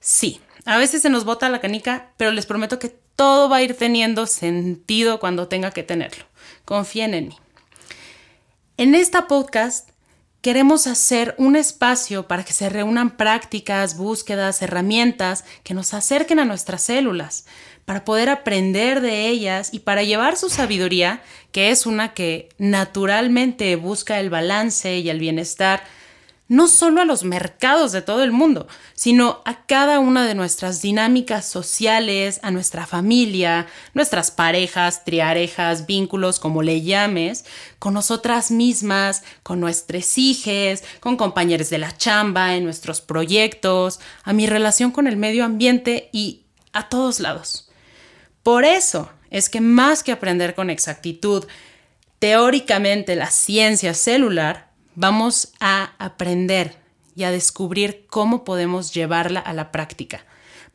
Sí, 0.00 0.40
a 0.64 0.78
veces 0.78 1.02
se 1.02 1.10
nos 1.10 1.24
bota 1.24 1.48
la 1.48 1.60
canica, 1.60 2.12
pero 2.16 2.32
les 2.32 2.46
prometo 2.46 2.78
que 2.78 2.88
todo 3.16 3.48
va 3.48 3.56
a 3.56 3.62
ir 3.62 3.76
teniendo 3.76 4.26
sentido 4.26 5.20
cuando 5.20 5.48
tenga 5.48 5.70
que 5.70 5.82
tenerlo. 5.82 6.24
Confíen 6.64 7.14
en 7.14 7.28
mí. 7.28 7.38
En 8.76 8.94
esta 8.94 9.26
podcast 9.26 9.90
queremos 10.46 10.86
hacer 10.86 11.34
un 11.38 11.56
espacio 11.56 12.28
para 12.28 12.44
que 12.44 12.52
se 12.52 12.68
reúnan 12.68 13.16
prácticas, 13.16 13.96
búsquedas, 13.96 14.62
herramientas 14.62 15.44
que 15.64 15.74
nos 15.74 15.92
acerquen 15.92 16.38
a 16.38 16.44
nuestras 16.44 16.82
células, 16.82 17.46
para 17.84 18.04
poder 18.04 18.28
aprender 18.28 19.00
de 19.00 19.26
ellas 19.26 19.70
y 19.74 19.80
para 19.80 20.04
llevar 20.04 20.36
su 20.36 20.48
sabiduría, 20.48 21.20
que 21.50 21.72
es 21.72 21.84
una 21.84 22.14
que 22.14 22.48
naturalmente 22.58 23.74
busca 23.74 24.20
el 24.20 24.30
balance 24.30 24.98
y 25.00 25.10
el 25.10 25.18
bienestar, 25.18 25.82
no 26.48 26.68
solo 26.68 27.00
a 27.00 27.04
los 27.04 27.24
mercados 27.24 27.90
de 27.90 28.02
todo 28.02 28.22
el 28.22 28.30
mundo, 28.30 28.68
sino 28.94 29.42
a 29.44 29.66
cada 29.66 29.98
una 29.98 30.26
de 30.26 30.34
nuestras 30.34 30.80
dinámicas 30.80 31.44
sociales, 31.46 32.38
a 32.42 32.50
nuestra 32.52 32.86
familia, 32.86 33.66
nuestras 33.94 34.30
parejas, 34.30 35.04
triarejas, 35.04 35.86
vínculos, 35.86 36.38
como 36.38 36.62
le 36.62 36.82
llames, 36.82 37.44
con 37.78 37.94
nosotras 37.94 38.50
mismas, 38.50 39.24
con 39.42 39.58
nuestros 39.58 40.18
hijos, 40.18 40.82
con 41.00 41.16
compañeros 41.16 41.70
de 41.70 41.78
la 41.78 41.96
chamba, 41.96 42.54
en 42.54 42.64
nuestros 42.64 43.00
proyectos, 43.00 43.98
a 44.22 44.32
mi 44.32 44.46
relación 44.46 44.92
con 44.92 45.06
el 45.08 45.16
medio 45.16 45.44
ambiente 45.44 46.10
y 46.12 46.44
a 46.72 46.88
todos 46.88 47.18
lados. 47.18 47.70
Por 48.42 48.64
eso 48.64 49.10
es 49.30 49.48
que 49.48 49.60
más 49.60 50.04
que 50.04 50.12
aprender 50.12 50.54
con 50.54 50.70
exactitud 50.70 51.44
teóricamente 52.20 53.16
la 53.16 53.30
ciencia 53.30 53.92
celular, 53.92 54.70
vamos 54.96 55.52
a 55.60 55.92
aprender 55.98 56.76
y 57.14 57.22
a 57.24 57.30
descubrir 57.30 58.06
cómo 58.08 58.44
podemos 58.44 58.92
llevarla 58.92 59.40
a 59.40 59.52
la 59.52 59.70
práctica. 59.70 60.24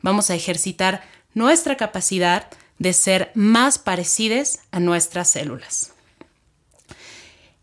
Vamos 0.00 0.30
a 0.30 0.34
ejercitar 0.34 1.02
nuestra 1.34 1.76
capacidad 1.76 2.48
de 2.78 2.92
ser 2.94 3.30
más 3.34 3.78
parecidas 3.78 4.60
a 4.70 4.80
nuestras 4.80 5.28
células. 5.28 5.92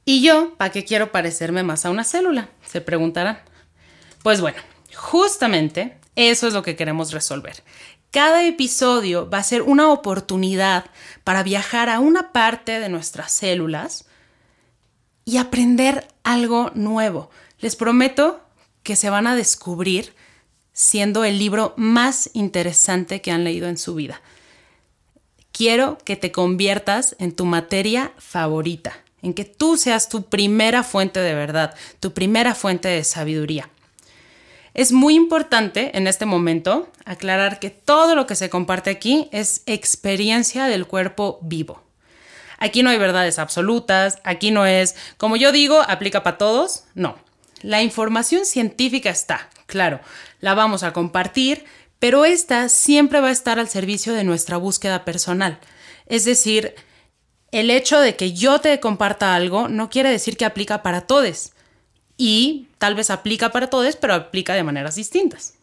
¿Y 0.05 0.21
yo, 0.21 0.55
para 0.55 0.71
qué 0.71 0.85
quiero 0.85 1.11
parecerme 1.11 1.63
más 1.63 1.85
a 1.85 1.89
una 1.89 2.03
célula? 2.03 2.49
Se 2.65 2.81
preguntarán. 2.81 3.39
Pues 4.23 4.41
bueno, 4.41 4.57
justamente 4.95 5.97
eso 6.15 6.47
es 6.47 6.53
lo 6.53 6.63
que 6.63 6.75
queremos 6.75 7.11
resolver. 7.11 7.63
Cada 8.11 8.43
episodio 8.45 9.29
va 9.29 9.37
a 9.37 9.43
ser 9.43 9.61
una 9.61 9.91
oportunidad 9.91 10.85
para 11.23 11.43
viajar 11.43 11.89
a 11.89 11.99
una 11.99 12.31
parte 12.31 12.79
de 12.79 12.89
nuestras 12.89 13.31
células 13.31 14.08
y 15.29 15.37
aprender 15.37 16.07
algo 16.23 16.71
nuevo. 16.73 17.29
Les 17.59 17.75
prometo 17.75 18.41
que 18.81 18.95
se 18.95 19.11
van 19.11 19.27
a 19.27 19.35
descubrir 19.35 20.15
siendo 20.73 21.23
el 21.23 21.37
libro 21.37 21.75
más 21.77 22.31
interesante 22.33 23.21
que 23.21 23.29
han 23.29 23.43
leído 23.43 23.67
en 23.67 23.77
su 23.77 23.93
vida. 23.93 24.23
Quiero 25.51 25.99
que 26.03 26.15
te 26.15 26.31
conviertas 26.31 27.15
en 27.19 27.35
tu 27.35 27.45
materia 27.45 28.11
favorita, 28.17 29.03
en 29.21 29.35
que 29.35 29.45
tú 29.45 29.77
seas 29.77 30.09
tu 30.09 30.23
primera 30.23 30.81
fuente 30.81 31.19
de 31.19 31.35
verdad, 31.35 31.75
tu 31.99 32.11
primera 32.11 32.55
fuente 32.55 32.87
de 32.87 33.03
sabiduría. 33.03 33.69
Es 34.73 34.91
muy 34.91 35.13
importante 35.13 35.95
en 35.95 36.07
este 36.07 36.25
momento 36.25 36.89
aclarar 37.05 37.59
que 37.59 37.69
todo 37.69 38.15
lo 38.15 38.25
que 38.25 38.35
se 38.35 38.49
comparte 38.49 38.89
aquí 38.89 39.29
es 39.31 39.61
experiencia 39.67 40.65
del 40.65 40.87
cuerpo 40.87 41.37
vivo. 41.43 41.83
Aquí 42.59 42.83
no 42.83 42.89
hay 42.89 42.97
verdades 42.97 43.39
absolutas, 43.39 44.19
aquí 44.23 44.51
no 44.51 44.65
es, 44.65 44.95
como 45.17 45.37
yo 45.37 45.51
digo, 45.51 45.81
aplica 45.87 46.23
para 46.23 46.37
todos, 46.37 46.83
no. 46.93 47.17
La 47.61 47.81
información 47.81 48.45
científica 48.45 49.09
está, 49.09 49.49
claro, 49.65 49.99
la 50.39 50.53
vamos 50.53 50.83
a 50.83 50.93
compartir, 50.93 51.65
pero 51.99 52.25
esta 52.25 52.69
siempre 52.69 53.19
va 53.19 53.29
a 53.29 53.31
estar 53.31 53.59
al 53.59 53.67
servicio 53.67 54.13
de 54.13 54.23
nuestra 54.23 54.57
búsqueda 54.57 55.03
personal. 55.05 55.59
Es 56.05 56.25
decir, 56.25 56.75
el 57.51 57.71
hecho 57.71 57.99
de 57.99 58.15
que 58.15 58.33
yo 58.33 58.59
te 58.59 58.79
comparta 58.79 59.35
algo 59.35 59.67
no 59.67 59.89
quiere 59.89 60.09
decir 60.09 60.37
que 60.37 60.45
aplica 60.45 60.83
para 60.83 61.01
todos. 61.01 61.51
Y 62.17 62.67
tal 62.77 62.95
vez 62.95 63.09
aplica 63.09 63.51
para 63.51 63.69
todos, 63.69 63.95
pero 63.95 64.13
aplica 64.13 64.53
de 64.53 64.63
maneras 64.63 64.95
distintas. 64.95 65.53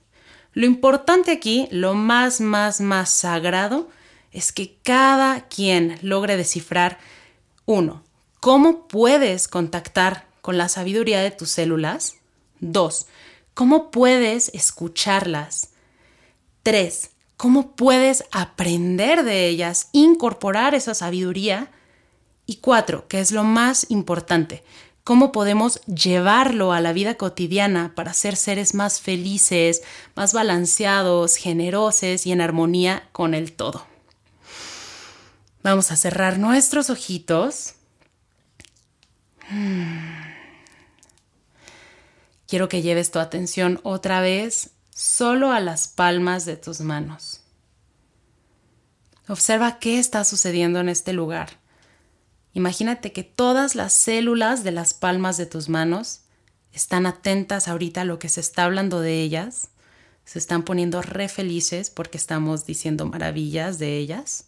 Lo 0.52 0.64
importante 0.64 1.32
aquí, 1.32 1.68
lo 1.70 1.94
más, 1.94 2.40
más, 2.40 2.80
más 2.80 3.10
sagrado, 3.10 3.90
es 4.36 4.52
que 4.52 4.76
cada 4.82 5.48
quien 5.48 5.98
logre 6.02 6.36
descifrar, 6.36 6.98
uno, 7.64 8.02
cómo 8.38 8.86
puedes 8.86 9.48
contactar 9.48 10.26
con 10.42 10.58
la 10.58 10.68
sabiduría 10.68 11.22
de 11.22 11.30
tus 11.30 11.48
células. 11.48 12.16
Dos, 12.60 13.06
cómo 13.54 13.90
puedes 13.90 14.50
escucharlas. 14.50 15.70
Tres, 16.62 17.12
cómo 17.38 17.74
puedes 17.76 18.24
aprender 18.30 19.24
de 19.24 19.48
ellas, 19.48 19.88
incorporar 19.92 20.74
esa 20.74 20.92
sabiduría. 20.92 21.70
Y 22.44 22.56
cuatro, 22.56 23.08
que 23.08 23.20
es 23.20 23.32
lo 23.32 23.42
más 23.42 23.86
importante, 23.88 24.62
cómo 25.02 25.32
podemos 25.32 25.80
llevarlo 25.86 26.74
a 26.74 26.82
la 26.82 26.92
vida 26.92 27.14
cotidiana 27.14 27.94
para 27.94 28.12
ser 28.12 28.36
seres 28.36 28.74
más 28.74 29.00
felices, 29.00 29.82
más 30.14 30.34
balanceados, 30.34 31.36
generosos 31.36 32.26
y 32.26 32.32
en 32.32 32.42
armonía 32.42 33.08
con 33.12 33.32
el 33.32 33.54
todo. 33.54 33.95
Vamos 35.66 35.90
a 35.90 35.96
cerrar 35.96 36.38
nuestros 36.38 36.90
ojitos. 36.90 37.74
Quiero 42.46 42.68
que 42.68 42.82
lleves 42.82 43.10
tu 43.10 43.18
atención 43.18 43.80
otra 43.82 44.20
vez 44.20 44.70
solo 44.94 45.50
a 45.50 45.58
las 45.58 45.88
palmas 45.88 46.44
de 46.44 46.56
tus 46.56 46.82
manos. 46.82 47.40
Observa 49.26 49.80
qué 49.80 49.98
está 49.98 50.22
sucediendo 50.22 50.78
en 50.78 50.88
este 50.88 51.12
lugar. 51.12 51.58
Imagínate 52.52 53.10
que 53.10 53.24
todas 53.24 53.74
las 53.74 53.92
células 53.92 54.62
de 54.62 54.70
las 54.70 54.94
palmas 54.94 55.36
de 55.36 55.46
tus 55.46 55.68
manos 55.68 56.20
están 56.72 57.06
atentas 57.06 57.66
ahorita 57.66 58.02
a 58.02 58.04
lo 58.04 58.20
que 58.20 58.28
se 58.28 58.38
está 58.38 58.66
hablando 58.66 59.00
de 59.00 59.20
ellas. 59.20 59.70
Se 60.24 60.38
están 60.38 60.62
poniendo 60.62 61.02
re 61.02 61.28
felices 61.28 61.90
porque 61.90 62.18
estamos 62.18 62.66
diciendo 62.66 63.04
maravillas 63.04 63.80
de 63.80 63.96
ellas. 63.96 64.46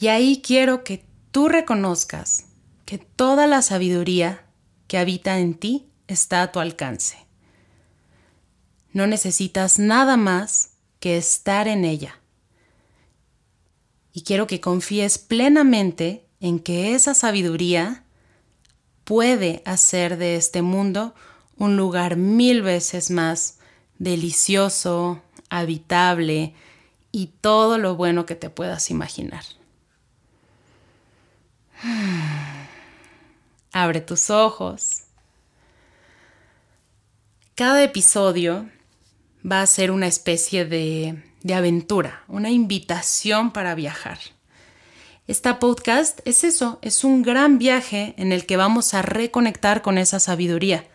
Y 0.00 0.08
ahí 0.08 0.40
quiero 0.42 0.84
que 0.84 1.04
tú 1.32 1.48
reconozcas 1.48 2.46
que 2.84 2.98
toda 2.98 3.46
la 3.46 3.62
sabiduría 3.62 4.44
que 4.86 4.98
habita 4.98 5.38
en 5.38 5.54
ti 5.54 5.88
está 6.06 6.42
a 6.42 6.52
tu 6.52 6.60
alcance. 6.60 7.18
No 8.92 9.06
necesitas 9.06 9.78
nada 9.78 10.16
más 10.16 10.70
que 11.00 11.16
estar 11.16 11.68
en 11.68 11.84
ella. 11.84 12.20
Y 14.12 14.22
quiero 14.22 14.46
que 14.46 14.60
confíes 14.60 15.18
plenamente 15.18 16.24
en 16.40 16.60
que 16.60 16.94
esa 16.94 17.14
sabiduría 17.14 18.04
puede 19.04 19.62
hacer 19.64 20.16
de 20.16 20.36
este 20.36 20.62
mundo 20.62 21.14
un 21.56 21.76
lugar 21.76 22.16
mil 22.16 22.62
veces 22.62 23.10
más 23.10 23.58
delicioso, 23.98 25.20
habitable 25.50 26.54
y 27.10 27.26
todo 27.40 27.78
lo 27.78 27.96
bueno 27.96 28.26
que 28.26 28.36
te 28.36 28.48
puedas 28.48 28.90
imaginar. 28.90 29.44
Abre 33.72 34.00
tus 34.00 34.30
ojos. 34.30 35.02
Cada 37.54 37.82
episodio 37.82 38.68
va 39.44 39.62
a 39.62 39.66
ser 39.66 39.90
una 39.90 40.06
especie 40.06 40.64
de, 40.64 41.22
de 41.42 41.54
aventura, 41.54 42.22
una 42.28 42.50
invitación 42.50 43.52
para 43.52 43.74
viajar. 43.74 44.18
Esta 45.26 45.58
podcast 45.58 46.20
es 46.24 46.44
eso, 46.44 46.78
es 46.82 47.04
un 47.04 47.22
gran 47.22 47.58
viaje 47.58 48.14
en 48.16 48.32
el 48.32 48.46
que 48.46 48.56
vamos 48.56 48.94
a 48.94 49.02
reconectar 49.02 49.82
con 49.82 49.98
esa 49.98 50.20
sabiduría, 50.20 50.86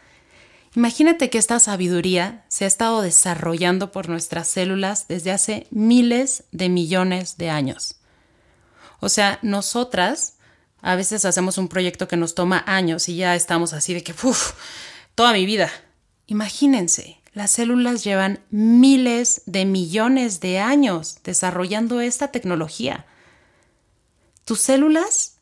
Imagínate 0.76 1.30
que 1.30 1.38
esta 1.38 1.60
sabiduría 1.60 2.46
se 2.48 2.66
ha 2.66 2.68
estado 2.68 3.04
desarrollando 3.04 3.92
por 3.92 4.10
nuestras 4.10 4.48
células 4.48 5.08
desde 5.08 5.32
hace 5.32 5.68
miles 5.70 6.46
de 6.52 6.70
millones 6.70 7.38
de 7.38 7.52
años. 7.52 7.98
O 9.00 9.10
sea, 9.10 9.38
nosotras 9.44 10.38
a 10.84 10.96
veces 10.96 11.24
hacemos 11.24 11.58
un 11.58 11.70
proyecto 11.70 12.08
que 12.10 12.18
nos 12.18 12.36
toma 12.36 12.64
años 12.68 13.08
y 13.08 13.16
ya 13.16 13.36
estamos 13.36 13.72
así 13.72 13.94
de 13.94 14.04
que, 14.04 14.12
uff, 14.12 14.52
toda 15.16 15.32
mi 15.32 15.46
vida. 15.46 15.72
Imagínense, 16.28 17.22
las 17.34 17.52
células 17.52 18.04
llevan 18.04 18.42
miles 18.52 19.44
de 19.46 19.64
millones 19.64 20.42
de 20.42 20.60
años 20.60 21.20
desarrollando 21.24 22.02
esta 22.02 22.28
tecnología. 22.28 23.06
Tus 24.44 24.60
células 24.60 25.38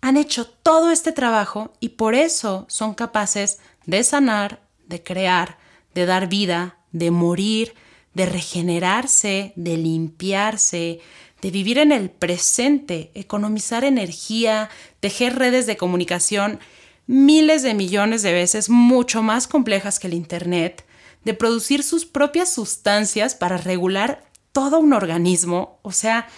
han 0.00 0.16
hecho 0.16 0.46
todo 0.46 0.92
este 0.92 1.10
trabajo 1.10 1.72
y 1.80 1.90
por 1.90 2.14
eso 2.14 2.64
son 2.68 2.94
capaces 2.94 3.58
de 3.86 4.04
sanar, 4.04 4.62
de 4.86 5.02
crear, 5.02 5.58
de 5.92 6.06
dar 6.06 6.28
vida, 6.28 6.78
de 6.92 7.10
morir, 7.10 7.74
de 8.14 8.26
regenerarse, 8.26 9.52
de 9.56 9.76
limpiarse, 9.76 11.00
de 11.44 11.50
vivir 11.50 11.76
en 11.76 11.92
el 11.92 12.08
presente, 12.08 13.10
economizar 13.12 13.84
energía, 13.84 14.70
tejer 15.00 15.38
redes 15.38 15.66
de 15.66 15.76
comunicación 15.76 16.58
miles 17.06 17.62
de 17.62 17.74
millones 17.74 18.22
de 18.22 18.32
veces 18.32 18.70
mucho 18.70 19.22
más 19.22 19.46
complejas 19.46 19.98
que 19.98 20.06
el 20.06 20.14
Internet, 20.14 20.86
de 21.22 21.34
producir 21.34 21.82
sus 21.82 22.06
propias 22.06 22.50
sustancias 22.50 23.34
para 23.34 23.58
regular 23.58 24.24
todo 24.52 24.78
un 24.78 24.94
organismo. 24.94 25.80
O 25.82 25.92
sea, 25.92 26.28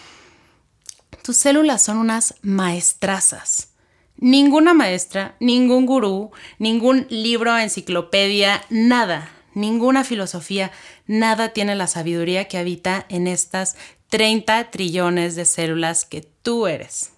tus 1.23 1.37
células 1.37 1.83
son 1.83 1.99
unas 1.99 2.35
maestrazas. 2.43 3.75
Ninguna 4.17 4.75
maestra, 4.75 5.37
ningún 5.39 5.87
gurú, 5.87 6.33
ningún 6.59 7.07
libro, 7.11 7.57
enciclopedia, 7.57 8.61
nada, 8.71 9.31
ninguna 9.57 10.05
filosofía, 10.05 10.71
nada 11.07 11.55
tiene 11.55 11.75
la 11.75 11.87
sabiduría 11.87 12.47
que 12.47 12.59
habita 12.59 13.07
en 13.09 13.27
estas 13.27 13.77
30 14.11 14.71
trillones 14.71 15.35
de 15.35 15.47
células 15.47 16.05
que 16.05 16.21
tú 16.21 16.67
eres. 16.67 17.13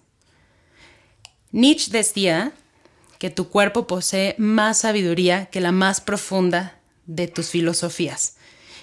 Nietzsche 1.51 1.91
decía 1.91 2.53
que 3.17 3.29
tu 3.29 3.49
cuerpo 3.49 3.87
posee 3.87 4.35
más 4.37 4.79
sabiduría 4.79 5.47
que 5.47 5.59
la 5.59 5.73
más 5.73 5.99
profunda 5.99 6.79
de 7.05 7.27
tus 7.27 7.49
filosofías. 7.49 8.37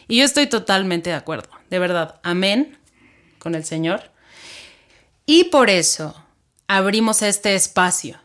Y 0.07 0.19
yo 0.19 0.25
estoy 0.25 0.47
totalmente 0.49 1.11
de 1.11 1.17
acuerdo, 1.17 1.49
de 1.71 1.79
verdad, 1.79 2.21
amén 2.23 2.79
con 3.39 3.55
el 3.55 3.65
Señor. 3.65 4.13
Y 5.25 5.45
por 5.45 5.71
eso 5.71 6.15
abrimos 6.69 7.23
este 7.23 7.55
espacio, 7.55 8.21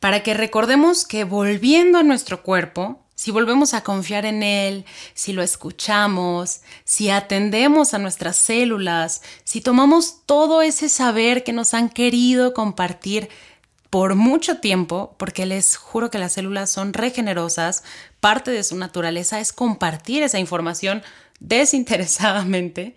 para 0.00 0.22
que 0.22 0.32
recordemos 0.32 1.04
que 1.04 1.24
volviendo 1.24 1.98
a 1.98 2.02
nuestro 2.02 2.42
cuerpo, 2.42 3.03
si 3.14 3.30
volvemos 3.30 3.74
a 3.74 3.82
confiar 3.82 4.26
en 4.26 4.42
Él, 4.42 4.84
si 5.14 5.32
lo 5.32 5.42
escuchamos, 5.42 6.60
si 6.84 7.10
atendemos 7.10 7.94
a 7.94 7.98
nuestras 7.98 8.36
células, 8.36 9.22
si 9.44 9.60
tomamos 9.60 10.20
todo 10.26 10.62
ese 10.62 10.88
saber 10.88 11.44
que 11.44 11.52
nos 11.52 11.74
han 11.74 11.88
querido 11.88 12.54
compartir 12.54 13.28
por 13.90 14.16
mucho 14.16 14.58
tiempo, 14.58 15.14
porque 15.18 15.46
les 15.46 15.76
juro 15.76 16.10
que 16.10 16.18
las 16.18 16.32
células 16.32 16.70
son 16.70 16.92
regenerosas, 16.92 17.84
parte 18.18 18.50
de 18.50 18.64
su 18.64 18.76
naturaleza 18.76 19.38
es 19.38 19.52
compartir 19.52 20.24
esa 20.24 20.40
información 20.40 21.02
desinteresadamente, 21.38 22.96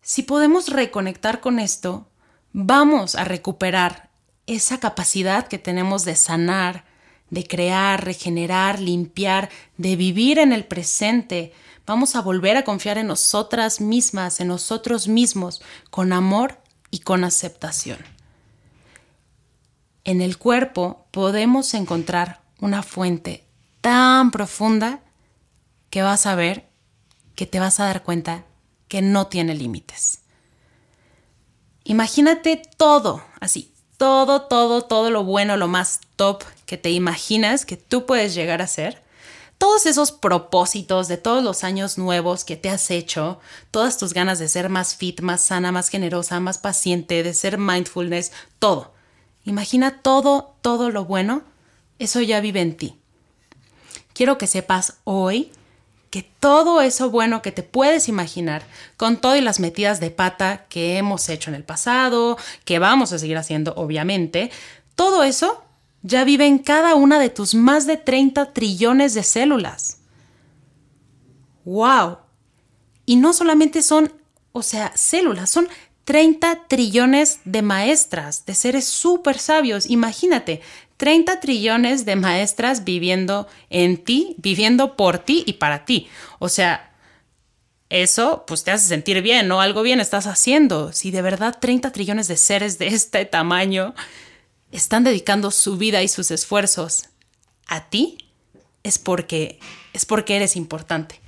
si 0.00 0.22
podemos 0.22 0.68
reconectar 0.68 1.40
con 1.40 1.58
esto, 1.58 2.08
vamos 2.52 3.14
a 3.14 3.24
recuperar 3.24 4.10
esa 4.46 4.80
capacidad 4.80 5.46
que 5.46 5.58
tenemos 5.58 6.04
de 6.04 6.16
sanar, 6.16 6.84
de 7.32 7.46
crear, 7.46 8.04
regenerar, 8.04 8.78
limpiar, 8.78 9.48
de 9.78 9.96
vivir 9.96 10.38
en 10.38 10.52
el 10.52 10.66
presente. 10.66 11.54
Vamos 11.86 12.14
a 12.14 12.20
volver 12.20 12.58
a 12.58 12.62
confiar 12.62 12.98
en 12.98 13.06
nosotras 13.06 13.80
mismas, 13.80 14.38
en 14.40 14.48
nosotros 14.48 15.08
mismos, 15.08 15.62
con 15.90 16.12
amor 16.12 16.60
y 16.90 16.98
con 16.98 17.24
aceptación. 17.24 17.96
En 20.04 20.20
el 20.20 20.36
cuerpo 20.36 21.06
podemos 21.10 21.72
encontrar 21.72 22.42
una 22.60 22.82
fuente 22.82 23.46
tan 23.80 24.30
profunda 24.30 25.00
que 25.88 26.02
vas 26.02 26.26
a 26.26 26.34
ver, 26.34 26.68
que 27.34 27.46
te 27.46 27.60
vas 27.60 27.80
a 27.80 27.86
dar 27.86 28.02
cuenta 28.02 28.44
que 28.88 29.00
no 29.00 29.28
tiene 29.28 29.54
límites. 29.54 30.20
Imagínate 31.84 32.60
todo, 32.76 33.24
así, 33.40 33.71
todo, 34.02 34.42
todo, 34.42 34.82
todo 34.82 35.12
lo 35.12 35.22
bueno, 35.22 35.56
lo 35.56 35.68
más 35.68 36.00
top 36.16 36.42
que 36.66 36.76
te 36.76 36.90
imaginas 36.90 37.64
que 37.64 37.76
tú 37.76 38.04
puedes 38.04 38.34
llegar 38.34 38.60
a 38.60 38.66
ser. 38.66 39.00
Todos 39.58 39.86
esos 39.86 40.10
propósitos 40.10 41.06
de 41.06 41.18
todos 41.18 41.44
los 41.44 41.62
años 41.62 41.98
nuevos 41.98 42.42
que 42.42 42.56
te 42.56 42.68
has 42.68 42.90
hecho, 42.90 43.38
todas 43.70 43.98
tus 43.98 44.12
ganas 44.12 44.40
de 44.40 44.48
ser 44.48 44.70
más 44.70 44.96
fit, 44.96 45.20
más 45.20 45.42
sana, 45.42 45.70
más 45.70 45.88
generosa, 45.88 46.40
más 46.40 46.58
paciente, 46.58 47.22
de 47.22 47.32
ser 47.32 47.58
mindfulness, 47.58 48.32
todo. 48.58 48.92
Imagina 49.44 50.02
todo, 50.02 50.56
todo 50.62 50.90
lo 50.90 51.04
bueno, 51.04 51.44
eso 52.00 52.20
ya 52.20 52.40
vive 52.40 52.60
en 52.60 52.76
ti. 52.76 52.98
Quiero 54.14 54.36
que 54.36 54.48
sepas 54.48 54.94
hoy 55.04 55.52
que 56.12 56.22
todo 56.22 56.82
eso 56.82 57.08
bueno 57.08 57.40
que 57.40 57.52
te 57.52 57.62
puedes 57.62 58.06
imaginar, 58.06 58.62
con 58.98 59.16
todas 59.16 59.42
las 59.42 59.60
metidas 59.60 59.98
de 59.98 60.10
pata 60.10 60.66
que 60.68 60.98
hemos 60.98 61.26
hecho 61.30 61.48
en 61.48 61.56
el 61.56 61.64
pasado, 61.64 62.36
que 62.66 62.78
vamos 62.78 63.14
a 63.14 63.18
seguir 63.18 63.38
haciendo 63.38 63.72
obviamente, 63.76 64.50
todo 64.94 65.22
eso 65.22 65.64
ya 66.02 66.24
vive 66.24 66.46
en 66.46 66.58
cada 66.58 66.96
una 66.96 67.18
de 67.18 67.30
tus 67.30 67.54
más 67.54 67.86
de 67.86 67.96
30 67.96 68.52
trillones 68.52 69.14
de 69.14 69.22
células. 69.22 70.00
¡Wow! 71.64 72.18
Y 73.06 73.16
no 73.16 73.32
solamente 73.32 73.80
son, 73.80 74.12
o 74.52 74.62
sea, 74.62 74.92
células, 74.94 75.48
son 75.48 75.66
30 76.04 76.66
trillones 76.68 77.40
de 77.46 77.62
maestras, 77.62 78.44
de 78.44 78.54
seres 78.54 78.84
súper 78.84 79.38
sabios. 79.38 79.88
Imagínate, 79.88 80.60
30 81.02 81.40
trillones 81.40 82.04
de 82.04 82.14
maestras 82.14 82.84
viviendo 82.84 83.48
en 83.70 83.96
ti, 83.96 84.36
viviendo 84.38 84.96
por 84.96 85.18
ti 85.18 85.42
y 85.48 85.54
para 85.54 85.84
ti. 85.84 86.06
O 86.38 86.48
sea, 86.48 86.92
eso 87.88 88.44
pues 88.46 88.62
te 88.62 88.70
hace 88.70 88.86
sentir 88.86 89.20
bien, 89.20 89.48
¿no? 89.48 89.60
Algo 89.60 89.82
bien 89.82 89.98
estás 89.98 90.28
haciendo. 90.28 90.92
Si 90.92 91.10
de 91.10 91.20
verdad 91.20 91.58
30 91.60 91.90
trillones 91.90 92.28
de 92.28 92.36
seres 92.36 92.78
de 92.78 92.86
este 92.86 93.24
tamaño 93.24 93.96
están 94.70 95.02
dedicando 95.02 95.50
su 95.50 95.76
vida 95.76 96.04
y 96.04 96.06
sus 96.06 96.30
esfuerzos 96.30 97.08
a 97.66 97.88
ti, 97.88 98.18
es 98.84 99.00
porque 99.00 99.58
es 99.92 100.06
porque 100.06 100.36
eres 100.36 100.54
importante. 100.54 101.20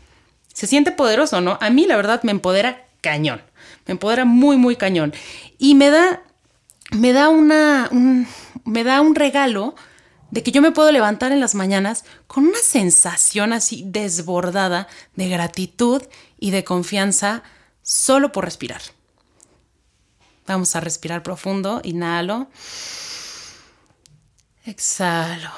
Se 0.52 0.68
siente 0.68 0.92
poderoso, 0.92 1.40
¿no? 1.40 1.58
A 1.60 1.70
mí 1.70 1.84
la 1.84 1.96
verdad 1.96 2.22
me 2.22 2.30
empodera 2.30 2.86
cañón 3.00 3.42
me 3.86 3.92
empodera 3.92 4.24
muy, 4.24 4.56
muy 4.56 4.76
cañón. 4.76 5.12
Y 5.58 5.74
me 5.74 5.90
da, 5.90 6.22
me 6.94 7.12
da 7.12 7.28
una, 7.28 7.88
un, 7.90 8.26
me 8.64 8.84
da 8.84 9.00
un 9.00 9.14
regalo 9.14 9.74
de 10.30 10.42
que 10.42 10.52
yo 10.52 10.62
me 10.62 10.72
puedo 10.72 10.90
levantar 10.90 11.32
en 11.32 11.40
las 11.40 11.54
mañanas 11.54 12.04
con 12.26 12.46
una 12.46 12.58
sensación 12.58 13.52
así 13.52 13.84
desbordada 13.86 14.88
de 15.14 15.28
gratitud 15.28 16.02
y 16.38 16.50
de 16.50 16.64
confianza 16.64 17.42
solo 17.82 18.32
por 18.32 18.44
respirar. 18.44 18.80
Vamos 20.46 20.76
a 20.76 20.80
respirar 20.80 21.22
profundo, 21.22 21.80
inhalo. 21.84 22.48
Exhalo. 24.64 25.50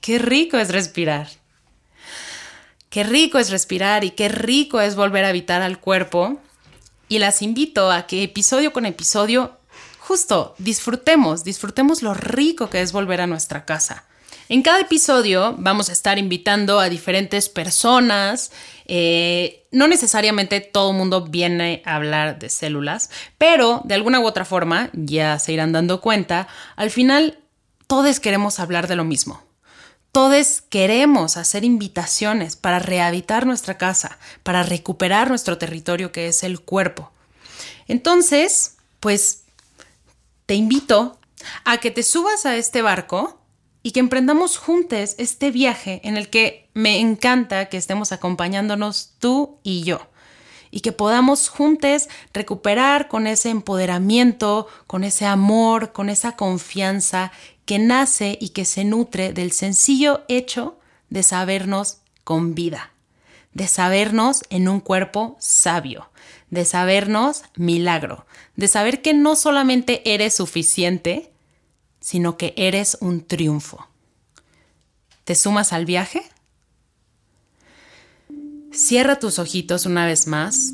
qué 0.00 0.18
rico 0.18 0.58
es 0.58 0.70
respirar. 0.70 1.28
Qué 2.90 3.04
rico 3.04 3.38
es 3.38 3.50
respirar 3.50 4.04
y 4.04 4.12
qué 4.12 4.28
rico 4.28 4.80
es 4.80 4.96
volver 4.96 5.24
a 5.24 5.28
habitar 5.28 5.60
al 5.60 5.78
cuerpo 5.78 6.40
y 7.08 7.18
las 7.18 7.42
invito 7.42 7.90
a 7.90 8.06
que 8.06 8.22
episodio 8.22 8.72
con 8.72 8.86
episodio 8.86 9.57
justo 10.08 10.54
disfrutemos, 10.56 11.44
disfrutemos 11.44 12.02
lo 12.02 12.14
rico 12.14 12.70
que 12.70 12.80
es 12.80 12.92
volver 12.92 13.20
a 13.20 13.26
nuestra 13.26 13.66
casa. 13.66 14.04
En 14.48 14.62
cada 14.62 14.80
episodio 14.80 15.54
vamos 15.58 15.90
a 15.90 15.92
estar 15.92 16.18
invitando 16.18 16.80
a 16.80 16.88
diferentes 16.88 17.50
personas. 17.50 18.50
Eh, 18.86 19.66
no 19.70 19.86
necesariamente 19.86 20.62
todo 20.62 20.92
el 20.92 20.96
mundo 20.96 21.26
viene 21.26 21.82
a 21.84 21.96
hablar 21.96 22.38
de 22.38 22.48
células, 22.48 23.10
pero 23.36 23.82
de 23.84 23.96
alguna 23.96 24.18
u 24.20 24.26
otra 24.26 24.46
forma, 24.46 24.88
ya 24.94 25.38
se 25.38 25.52
irán 25.52 25.72
dando 25.72 26.00
cuenta, 26.00 26.48
al 26.76 26.90
final 26.90 27.40
todos 27.86 28.18
queremos 28.18 28.60
hablar 28.60 28.88
de 28.88 28.96
lo 28.96 29.04
mismo. 29.04 29.42
Todos 30.10 30.62
queremos 30.62 31.36
hacer 31.36 31.64
invitaciones 31.64 32.56
para 32.56 32.78
rehabilitar 32.78 33.44
nuestra 33.44 33.76
casa, 33.76 34.18
para 34.42 34.62
recuperar 34.62 35.28
nuestro 35.28 35.58
territorio 35.58 36.12
que 36.12 36.28
es 36.28 36.42
el 36.44 36.60
cuerpo. 36.60 37.12
Entonces, 37.88 38.76
pues 39.00 39.42
te 40.48 40.54
invito 40.54 41.20
a 41.66 41.76
que 41.76 41.90
te 41.90 42.02
subas 42.02 42.46
a 42.46 42.56
este 42.56 42.80
barco 42.80 43.38
y 43.82 43.90
que 43.90 44.00
emprendamos 44.00 44.56
juntos 44.56 45.14
este 45.18 45.50
viaje 45.50 46.00
en 46.04 46.16
el 46.16 46.30
que 46.30 46.70
me 46.72 47.00
encanta 47.00 47.66
que 47.66 47.76
estemos 47.76 48.12
acompañándonos 48.12 49.12
tú 49.18 49.58
y 49.62 49.82
yo. 49.82 50.00
Y 50.70 50.80
que 50.80 50.92
podamos 50.92 51.50
juntos 51.50 52.08
recuperar 52.32 53.08
con 53.08 53.26
ese 53.26 53.50
empoderamiento, 53.50 54.68
con 54.86 55.04
ese 55.04 55.26
amor, 55.26 55.92
con 55.92 56.08
esa 56.08 56.34
confianza 56.34 57.30
que 57.66 57.78
nace 57.78 58.38
y 58.40 58.48
que 58.48 58.64
se 58.64 58.84
nutre 58.84 59.34
del 59.34 59.52
sencillo 59.52 60.24
hecho 60.28 60.78
de 61.10 61.24
sabernos 61.24 61.98
con 62.24 62.54
vida, 62.54 62.92
de 63.52 63.68
sabernos 63.68 64.44
en 64.48 64.68
un 64.68 64.80
cuerpo 64.80 65.36
sabio, 65.40 66.08
de 66.50 66.64
sabernos 66.64 67.42
milagro, 67.56 68.26
de 68.56 68.68
saber 68.68 69.02
que 69.02 69.14
no 69.14 69.36
solamente 69.36 70.14
eres 70.14 70.34
suficiente, 70.34 71.30
sino 72.00 72.36
que 72.36 72.54
eres 72.56 72.98
un 73.00 73.24
triunfo. 73.24 73.86
¿Te 75.24 75.34
sumas 75.34 75.72
al 75.72 75.84
viaje? 75.84 76.22
Cierra 78.72 79.18
tus 79.18 79.38
ojitos 79.38 79.86
una 79.86 80.06
vez 80.06 80.26
más 80.26 80.72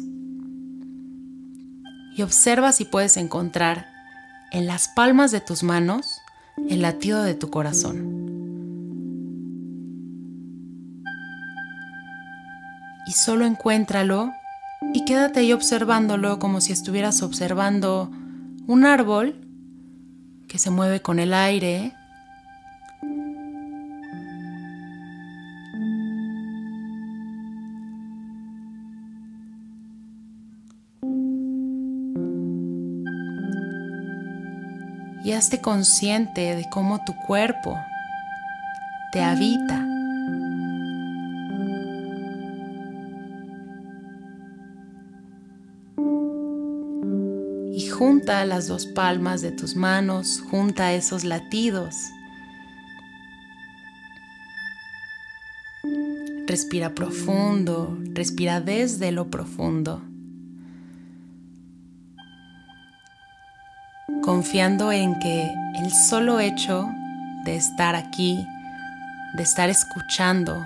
y 2.17 2.23
observa 2.23 2.73
si 2.73 2.85
puedes 2.85 3.17
encontrar 3.17 3.89
en 4.53 4.67
las 4.67 4.89
palmas 4.89 5.33
de 5.33 5.41
tus 5.41 5.63
manos 5.63 6.07
el 6.69 6.83
latido 6.83 7.23
de 7.23 7.35
tu 7.35 7.51
corazón. 7.51 8.23
Y 13.07 13.13
solo 13.13 13.45
encuéntralo 13.45 14.33
y 14.95 15.05
quédate 15.05 15.41
ahí 15.41 15.53
observándolo 15.53 16.39
como 16.39 16.61
si 16.61 16.73
estuvieras 16.73 17.21
observando 17.23 18.13
un 18.69 18.87
árbol 18.87 19.35
que 20.47 20.59
se 20.61 20.71
mueve 20.71 21.03
con 21.03 21.19
el 21.19 21.35
aire. 21.35 21.93
Y 35.25 35.33
hazte 35.33 35.61
consciente 35.61 36.55
de 36.55 36.67
cómo 36.71 37.03
tu 37.05 37.17
cuerpo 37.27 37.77
te 39.11 39.23
habita. 39.23 39.94
Junta 48.05 48.45
las 48.45 48.69
dos 48.69 48.85
palmas 48.85 49.41
de 49.41 49.51
tus 49.51 49.77
manos, 49.77 50.43
junta 50.51 50.93
esos 50.93 51.25
latidos. 51.25 52.11
Respira 56.47 56.95
profundo, 56.95 57.99
respira 58.13 58.61
desde 58.61 59.11
lo 59.11 59.31
profundo. 59.31 60.03
Confiando 64.23 64.93
en 64.93 65.19
que 65.19 65.51
el 65.83 65.91
solo 65.91 66.41
hecho 66.41 66.87
de 67.47 67.57
estar 67.57 67.95
aquí, 67.95 68.47
de 69.35 69.43
estar 69.43 69.71
escuchando, 69.71 70.63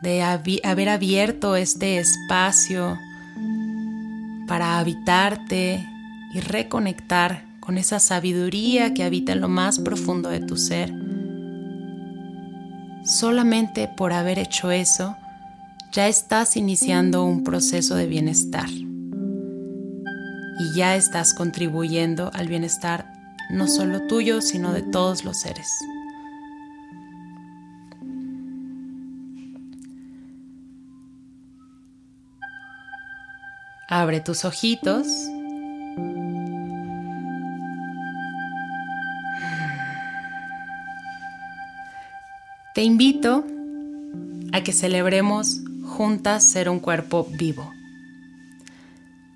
de 0.00 0.22
haber 0.22 0.88
abierto 0.88 1.54
este 1.54 1.98
espacio 1.98 2.98
para 4.46 4.78
habitarte 4.78 5.86
y 6.32 6.40
reconectar 6.40 7.44
con 7.60 7.78
esa 7.78 7.98
sabiduría 7.98 8.94
que 8.94 9.04
habita 9.04 9.32
en 9.32 9.40
lo 9.40 9.48
más 9.48 9.78
profundo 9.78 10.28
de 10.28 10.40
tu 10.40 10.56
ser. 10.56 10.92
Solamente 13.04 13.88
por 13.96 14.12
haber 14.12 14.38
hecho 14.38 14.70
eso, 14.70 15.16
ya 15.92 16.08
estás 16.08 16.56
iniciando 16.56 17.24
un 17.24 17.42
proceso 17.42 17.96
de 17.96 18.06
bienestar 18.06 18.68
y 18.68 20.74
ya 20.74 20.96
estás 20.96 21.34
contribuyendo 21.34 22.30
al 22.34 22.48
bienestar 22.48 23.12
no 23.50 23.66
solo 23.66 24.06
tuyo, 24.06 24.40
sino 24.40 24.72
de 24.72 24.82
todos 24.82 25.24
los 25.24 25.40
seres. 25.40 25.68
Abre 33.88 34.20
tus 34.20 34.44
ojitos 34.44 35.06
Te 42.80 42.84
invito 42.84 43.44
a 44.52 44.62
que 44.62 44.72
celebremos 44.72 45.60
juntas 45.84 46.42
ser 46.42 46.70
un 46.70 46.80
cuerpo 46.80 47.28
vivo 47.30 47.70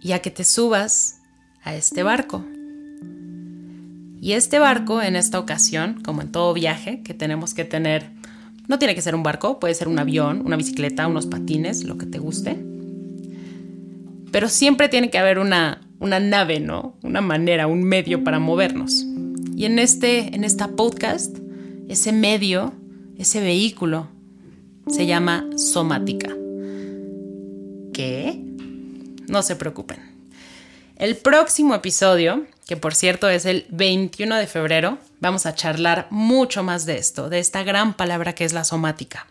y 0.01 0.13
a 0.13 0.21
que 0.21 0.31
te 0.31 0.45
subas 0.45 1.21
a 1.63 1.75
este 1.75 2.03
barco. 2.03 2.43
Y 4.19 4.33
este 4.33 4.59
barco, 4.59 5.03
en 5.03 5.15
esta 5.15 5.39
ocasión, 5.39 6.01
como 6.03 6.23
en 6.23 6.33
todo 6.33 6.55
viaje 6.55 7.03
que 7.03 7.13
tenemos 7.13 7.53
que 7.53 7.67
tener, 7.67 8.09
no 8.67 8.79
tiene 8.79 8.95
que 8.95 9.03
ser 9.03 9.15
un 9.15 9.23
barco, 9.23 9.61
puede 9.61 9.75
ser 9.75 9.89
un 9.89 9.99
avión, 9.99 10.41
una 10.47 10.57
bicicleta, 10.57 11.07
unos 11.07 11.27
patines, 11.27 11.85
lo 11.85 11.99
que 11.99 12.07
te 12.07 12.17
guste. 12.17 12.65
Pero 14.33 14.49
siempre 14.49 14.89
tiene 14.89 15.11
que 15.11 15.19
haber 15.19 15.39
una, 15.39 15.83
nave, 16.01 16.61
¿no? 16.61 16.97
Una 17.03 17.21
manera, 17.21 17.67
un 17.67 17.85
medio 17.85 18.25
para 18.25 18.39
movernos. 18.39 19.05
Y 19.55 19.67
en, 19.67 19.79
este, 19.81 20.35
en 20.35 20.45
esta 20.45 20.69
podcast, 20.69 21.37
ese 21.91 22.11
medio 22.11 22.73
ese 23.25 23.41
vehículo 23.41 24.07
se 24.87 25.07
llama 25.07 25.49
somática. 25.57 26.29
¿Qué? 27.95 28.39
No 29.29 29.43
se 29.43 29.57
preocupen. 29.57 29.99
El 30.97 31.17
próximo 31.17 31.75
episodio, 31.75 32.47
que 32.67 32.77
por 32.77 32.95
cierto 32.95 33.31
es 33.31 33.47
el 33.47 33.65
21 33.71 34.37
de 34.37 34.47
febrero, 34.47 34.99
vamos 35.21 35.47
a 35.47 35.55
charlar 35.55 36.07
mucho 36.11 36.63
más 36.63 36.85
de 36.85 36.99
esto, 36.99 37.31
de 37.31 37.39
esta 37.39 37.63
gran 37.63 37.95
palabra 37.95 38.35
que 38.35 38.45
es 38.45 38.53
la 38.53 38.63
somática. 38.63 39.27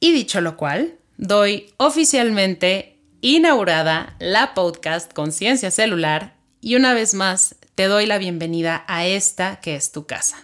Y 0.00 0.12
dicho 0.12 0.40
lo 0.40 0.56
cual, 0.56 0.94
doy 1.18 1.74
oficialmente 1.76 2.96
inaugurada 3.20 4.16
la 4.20 4.54
podcast 4.54 5.12
Conciencia 5.12 5.70
Celular 5.70 6.34
y 6.62 6.76
una 6.76 6.94
vez 6.94 7.12
más 7.12 7.56
te 7.74 7.84
doy 7.84 8.06
la 8.06 8.16
bienvenida 8.16 8.86
a 8.88 9.04
esta 9.04 9.60
que 9.60 9.76
es 9.76 9.92
tu 9.92 10.06
casa. 10.06 10.42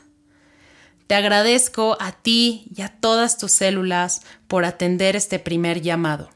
Te 1.09 1.14
agradezco 1.14 1.97
a 2.01 2.12
ti 2.12 2.68
y 2.77 2.83
a 2.83 2.90
todas 2.90 3.38
tus 3.38 3.51
células 3.51 4.21
por 4.47 4.66
atender 4.66 5.16
este 5.16 5.38
primer 5.38 5.81
llamado. 5.81 6.29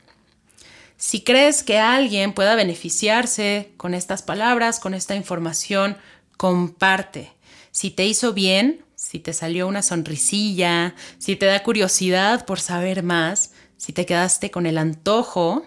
Si 0.97 1.21
crees 1.21 1.63
que 1.63 1.79
alguien 1.79 2.33
pueda 2.33 2.55
beneficiarse 2.55 3.73
con 3.77 3.93
estas 3.93 4.23
palabras, 4.23 4.81
con 4.81 4.95
esta 4.95 5.15
información, 5.15 5.99
comparte. 6.39 7.31
Si 7.71 7.91
te 7.91 8.07
hizo 8.07 8.33
bien, 8.33 8.83
si 8.95 9.19
te 9.19 9.35
salió 9.35 9.69
una 9.69 9.83
sonrisilla, 9.83 10.95
si 11.19 11.37
te 11.37 11.45
da 11.45 11.63
curiosidad 11.63 12.47
por 12.47 12.59
saber 12.59 13.03
más, 13.03 13.53
si 13.77 13.93
te 13.93 14.07
quedaste 14.07 14.51
con 14.51 14.65
el 14.65 14.79
antojo, 14.79 15.67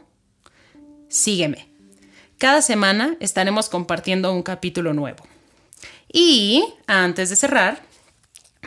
sígueme. 1.09 1.69
Cada 2.39 2.63
semana 2.63 3.17
estaremos 3.19 3.69
compartiendo 3.69 4.33
un 4.33 4.41
capítulo 4.41 4.93
nuevo. 4.93 5.23
Y 6.11 6.65
antes 6.87 7.29
de 7.29 7.35
cerrar, 7.35 7.83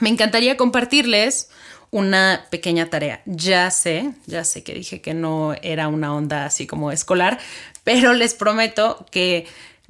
me 0.00 0.08
encantaría 0.08 0.56
compartirles 0.56 1.48
una 1.90 2.46
pequeña 2.50 2.90
tarea. 2.90 3.22
Ya 3.26 3.70
sé, 3.70 4.12
ya 4.26 4.44
sé 4.44 4.62
que 4.62 4.74
dije 4.74 5.00
que 5.00 5.14
no 5.14 5.54
era 5.62 5.88
una 5.88 6.14
onda 6.14 6.44
así 6.44 6.66
como 6.66 6.92
escolar, 6.92 7.38
pero 7.84 8.12
les 8.12 8.34
prometo 8.34 9.06
que 9.10 9.46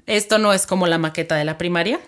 esto 0.06 0.38
no 0.38 0.52
es 0.52 0.66
como 0.66 0.86
la 0.86 0.98
maqueta 0.98 1.36
de 1.36 1.44
la 1.44 1.58
primaria. 1.58 2.00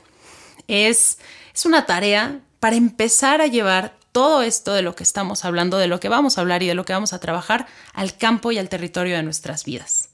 Es, 0.68 1.18
es 1.54 1.66
una 1.66 1.86
tarea 1.86 2.40
para 2.60 2.76
empezar 2.76 3.40
a 3.40 3.46
llevar 3.46 3.94
todo 4.12 4.42
esto 4.42 4.74
de 4.74 4.82
lo 4.82 4.94
que 4.94 5.02
estamos 5.02 5.44
hablando, 5.44 5.78
de 5.78 5.86
lo 5.86 6.00
que 6.00 6.08
vamos 6.08 6.36
a 6.36 6.40
hablar 6.40 6.62
y 6.62 6.66
de 6.66 6.74
lo 6.74 6.84
que 6.84 6.92
vamos 6.92 7.12
a 7.12 7.20
trabajar 7.20 7.66
al 7.92 8.16
campo 8.16 8.52
y 8.52 8.58
al 8.58 8.68
territorio 8.68 9.16
de 9.16 9.22
nuestras 9.22 9.64
vidas. 9.64 10.10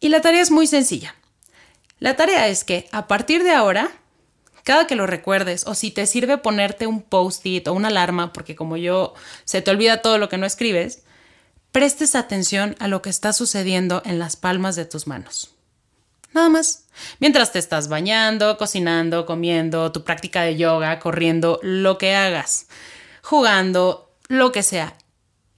Y 0.00 0.08
la 0.08 0.20
tarea 0.20 0.42
es 0.42 0.50
muy 0.50 0.66
sencilla. 0.66 1.14
La 1.98 2.16
tarea 2.16 2.48
es 2.48 2.64
que 2.64 2.88
a 2.90 3.06
partir 3.06 3.44
de 3.44 3.52
ahora 3.52 3.90
cada 4.64 4.86
que 4.86 4.96
lo 4.96 5.06
recuerdes 5.06 5.66
o 5.66 5.74
si 5.74 5.90
te 5.90 6.06
sirve 6.06 6.38
ponerte 6.38 6.86
un 6.86 7.02
post-it 7.02 7.66
o 7.68 7.72
una 7.72 7.88
alarma, 7.88 8.32
porque 8.32 8.56
como 8.56 8.76
yo 8.76 9.14
se 9.44 9.62
te 9.62 9.70
olvida 9.70 10.02
todo 10.02 10.18
lo 10.18 10.28
que 10.28 10.38
no 10.38 10.46
escribes, 10.46 11.02
prestes 11.72 12.14
atención 12.14 12.76
a 12.78 12.88
lo 12.88 13.02
que 13.02 13.10
está 13.10 13.32
sucediendo 13.32 14.02
en 14.04 14.18
las 14.18 14.36
palmas 14.36 14.76
de 14.76 14.84
tus 14.84 15.06
manos. 15.06 15.54
Nada 16.32 16.48
más. 16.48 16.84
Mientras 17.20 17.52
te 17.52 17.58
estás 17.58 17.88
bañando, 17.88 18.56
cocinando, 18.56 19.26
comiendo, 19.26 19.92
tu 19.92 20.04
práctica 20.04 20.42
de 20.42 20.56
yoga, 20.56 20.98
corriendo, 20.98 21.58
lo 21.62 21.98
que 21.98 22.14
hagas, 22.14 22.68
jugando, 23.22 24.10
lo 24.28 24.52
que 24.52 24.62
sea. 24.62 24.96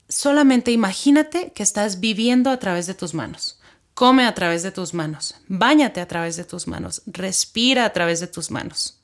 Solamente 0.09 0.71
imagínate 0.71 1.53
que 1.53 1.62
estás 1.62 2.01
viviendo 2.01 2.51
a 2.51 2.59
través 2.59 2.87
de 2.87 2.95
tus 2.95 3.14
manos. 3.14 3.61
Come 3.95 4.27
a 4.27 4.35
través 4.35 4.65
de 4.65 4.73
tus 4.73 4.93
manos, 4.93 5.37
báñate 5.47 6.01
a 6.01 6.09
través 6.09 6.37
de 6.37 6.45
tus 6.45 6.67
manos, 6.67 7.03
respira 7.07 7.85
a 7.85 7.93
través 7.93 8.19
de 8.19 8.27
tus 8.27 8.51
manos. 8.51 8.99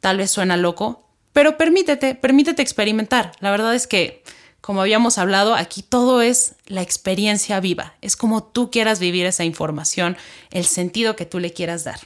Tal 0.00 0.16
vez 0.16 0.32
suena 0.32 0.56
loco, 0.56 1.08
pero 1.32 1.56
permítete, 1.56 2.16
permítete 2.16 2.60
experimentar. 2.60 3.32
La 3.38 3.52
verdad 3.52 3.74
es 3.74 3.86
que, 3.86 4.24
como 4.60 4.80
habíamos 4.80 5.16
hablado, 5.16 5.54
aquí 5.54 5.82
todo 5.82 6.22
es 6.22 6.54
la 6.66 6.82
experiencia 6.82 7.60
viva. 7.60 7.94
Es 8.00 8.16
como 8.16 8.42
tú 8.42 8.70
quieras 8.70 8.98
vivir 8.98 9.26
esa 9.26 9.44
información, 9.44 10.16
el 10.50 10.64
sentido 10.64 11.14
que 11.14 11.26
tú 11.26 11.38
le 11.38 11.52
quieras 11.52 11.84
dar. 11.84 12.00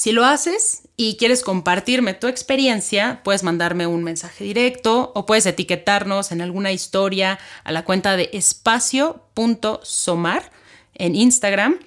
Si 0.00 0.12
lo 0.12 0.24
haces 0.24 0.88
y 0.96 1.18
quieres 1.18 1.42
compartirme 1.42 2.14
tu 2.14 2.26
experiencia, 2.26 3.20
puedes 3.22 3.42
mandarme 3.42 3.86
un 3.86 4.02
mensaje 4.02 4.44
directo 4.44 5.12
o 5.14 5.26
puedes 5.26 5.44
etiquetarnos 5.44 6.32
en 6.32 6.40
alguna 6.40 6.72
historia 6.72 7.38
a 7.64 7.72
la 7.72 7.84
cuenta 7.84 8.16
de 8.16 8.30
espacio.somar 8.32 10.52
en 10.94 11.14
Instagram. 11.14 11.78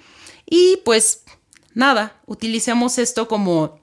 Y 0.48 0.76
pues 0.84 1.24
nada, 1.74 2.16
utilicemos 2.26 2.98
esto 2.98 3.26
como 3.26 3.80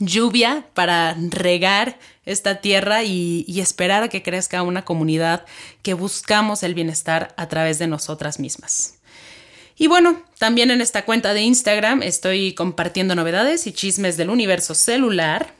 lluvia 0.00 0.66
para 0.74 1.14
regar 1.30 2.00
esta 2.24 2.60
tierra 2.60 3.04
y, 3.04 3.44
esperar 3.60 4.02
a 4.02 4.08
que 4.08 4.24
crezca 4.24 4.64
una 4.64 4.84
comunidad 4.84 5.46
que 5.82 5.94
buscamos 5.94 6.64
el 6.64 6.74
bienestar 6.74 7.32
a 7.36 7.46
través 7.46 7.78
de 7.78 7.86
nosotras 7.86 8.40
mismas. 8.40 8.97
Y 9.78 9.86
bueno, 9.86 10.20
también 10.38 10.70
en 10.70 10.80
esta 10.80 11.04
cuenta 11.04 11.32
de 11.32 11.42
Instagram 11.42 12.02
estoy 12.02 12.52
compartiendo 12.54 13.14
novedades 13.14 13.66
y 13.66 13.72
chismes 13.72 14.16
del 14.16 14.30
universo 14.30 14.74
celular. 14.74 15.54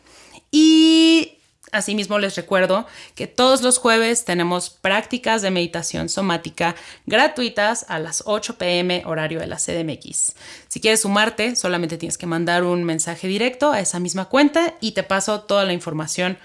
Y 0.51 1.39
Asimismo, 1.71 2.19
les 2.19 2.35
recuerdo 2.37 2.87
que 3.15 3.27
todos 3.27 3.61
los 3.61 3.79
jueves 3.79 4.25
tenemos 4.25 4.71
prácticas 4.71 5.43
de 5.43 5.51
meditación 5.51 6.09
somática 6.09 6.75
gratuitas 7.05 7.85
a 7.89 7.99
las 7.99 8.23
8 8.25 8.57
pm 8.57 9.03
horario 9.05 9.39
de 9.39 9.47
la 9.47 9.57
CDMX. 9.57 10.35
Si 10.69 10.81
quieres 10.81 11.03
sumarte, 11.03 11.57
solamente 11.57 11.99
tienes 11.99 12.17
que 12.17 12.27
mandar 12.27 12.65
un 12.65 12.85
mensaje 12.85 13.29
directo 13.29 13.71
a 13.71 13.81
esa 13.81 14.01
misma 14.01 14.31
cuenta 14.31 14.77
y 14.81 14.93
te 14.93 15.03
paso 15.03 15.43
toda 15.43 15.65
la 15.65 15.75
información 15.75 16.39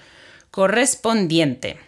correspondiente. 0.50 1.78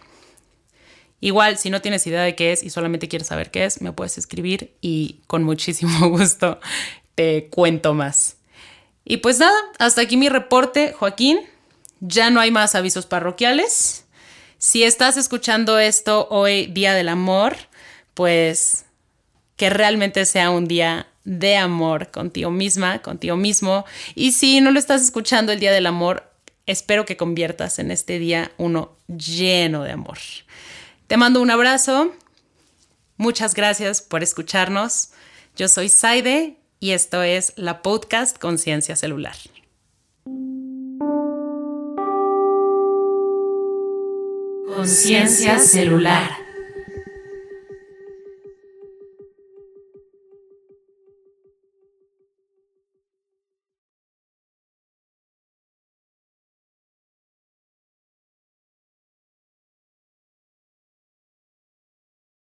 Igual, 1.19 1.57
si 1.57 1.69
no 1.69 1.81
tienes 1.81 2.05
idea 2.05 2.21
de 2.21 2.35
qué 2.35 2.51
es 2.51 2.63
y 2.63 2.69
solamente 2.69 3.07
quieres 3.07 3.27
saber 3.27 3.49
qué 3.49 3.65
es, 3.65 3.81
me 3.81 3.91
puedes 3.91 4.17
escribir 4.17 4.75
y 4.81 5.21
con 5.27 5.43
muchísimo 5.43 6.09
gusto 6.09 6.59
te 7.15 7.47
cuento 7.47 7.93
más. 7.93 8.37
Y 9.03 9.17
pues 9.17 9.39
nada, 9.39 9.57
hasta 9.79 10.01
aquí 10.01 10.17
mi 10.17 10.29
reporte, 10.29 10.93
Joaquín 10.93 11.39
ya 11.99 12.29
no 12.29 12.39
hay 12.39 12.51
más 12.51 12.75
avisos 12.75 13.05
parroquiales. 13.05 14.05
Si 14.59 14.83
estás 14.83 15.17
escuchando 15.17 15.79
esto 15.79 16.27
hoy, 16.29 16.67
Día 16.67 16.93
del 16.93 17.09
Amor, 17.09 17.55
pues 18.13 18.85
que 19.55 19.69
realmente 19.69 20.25
sea 20.25 20.51
un 20.51 20.67
día 20.67 21.07
de 21.23 21.57
amor 21.57 22.11
contigo 22.11 22.51
misma, 22.51 23.01
contigo 23.01 23.35
mismo. 23.35 23.85
Y 24.15 24.31
si 24.31 24.61
no 24.61 24.71
lo 24.71 24.79
estás 24.79 25.01
escuchando 25.01 25.51
el 25.51 25.59
Día 25.59 25.71
del 25.71 25.87
Amor, 25.87 26.31
espero 26.65 27.05
que 27.05 27.17
conviertas 27.17 27.79
en 27.79 27.91
este 27.91 28.19
día 28.19 28.51
uno 28.57 28.95
lleno 29.07 29.83
de 29.83 29.91
amor. 29.91 30.17
Te 31.07 31.15
mando 31.15 31.41
un 31.41 31.49
abrazo. 31.49 32.11
Muchas 33.15 33.53
gracias 33.53 34.01
por 34.01 34.23
escucharnos. 34.23 35.11
Yo 35.55 35.69
soy 35.69 35.87
Saide 35.87 36.57
y 36.81 36.91
esto 36.91 37.23
es 37.23 37.53
la 37.55 37.81
podcast 37.81 38.37
Conciencia 38.37 38.97
Celular. 38.97 39.35
Conciencia 44.75 45.59
celular. 45.59 46.46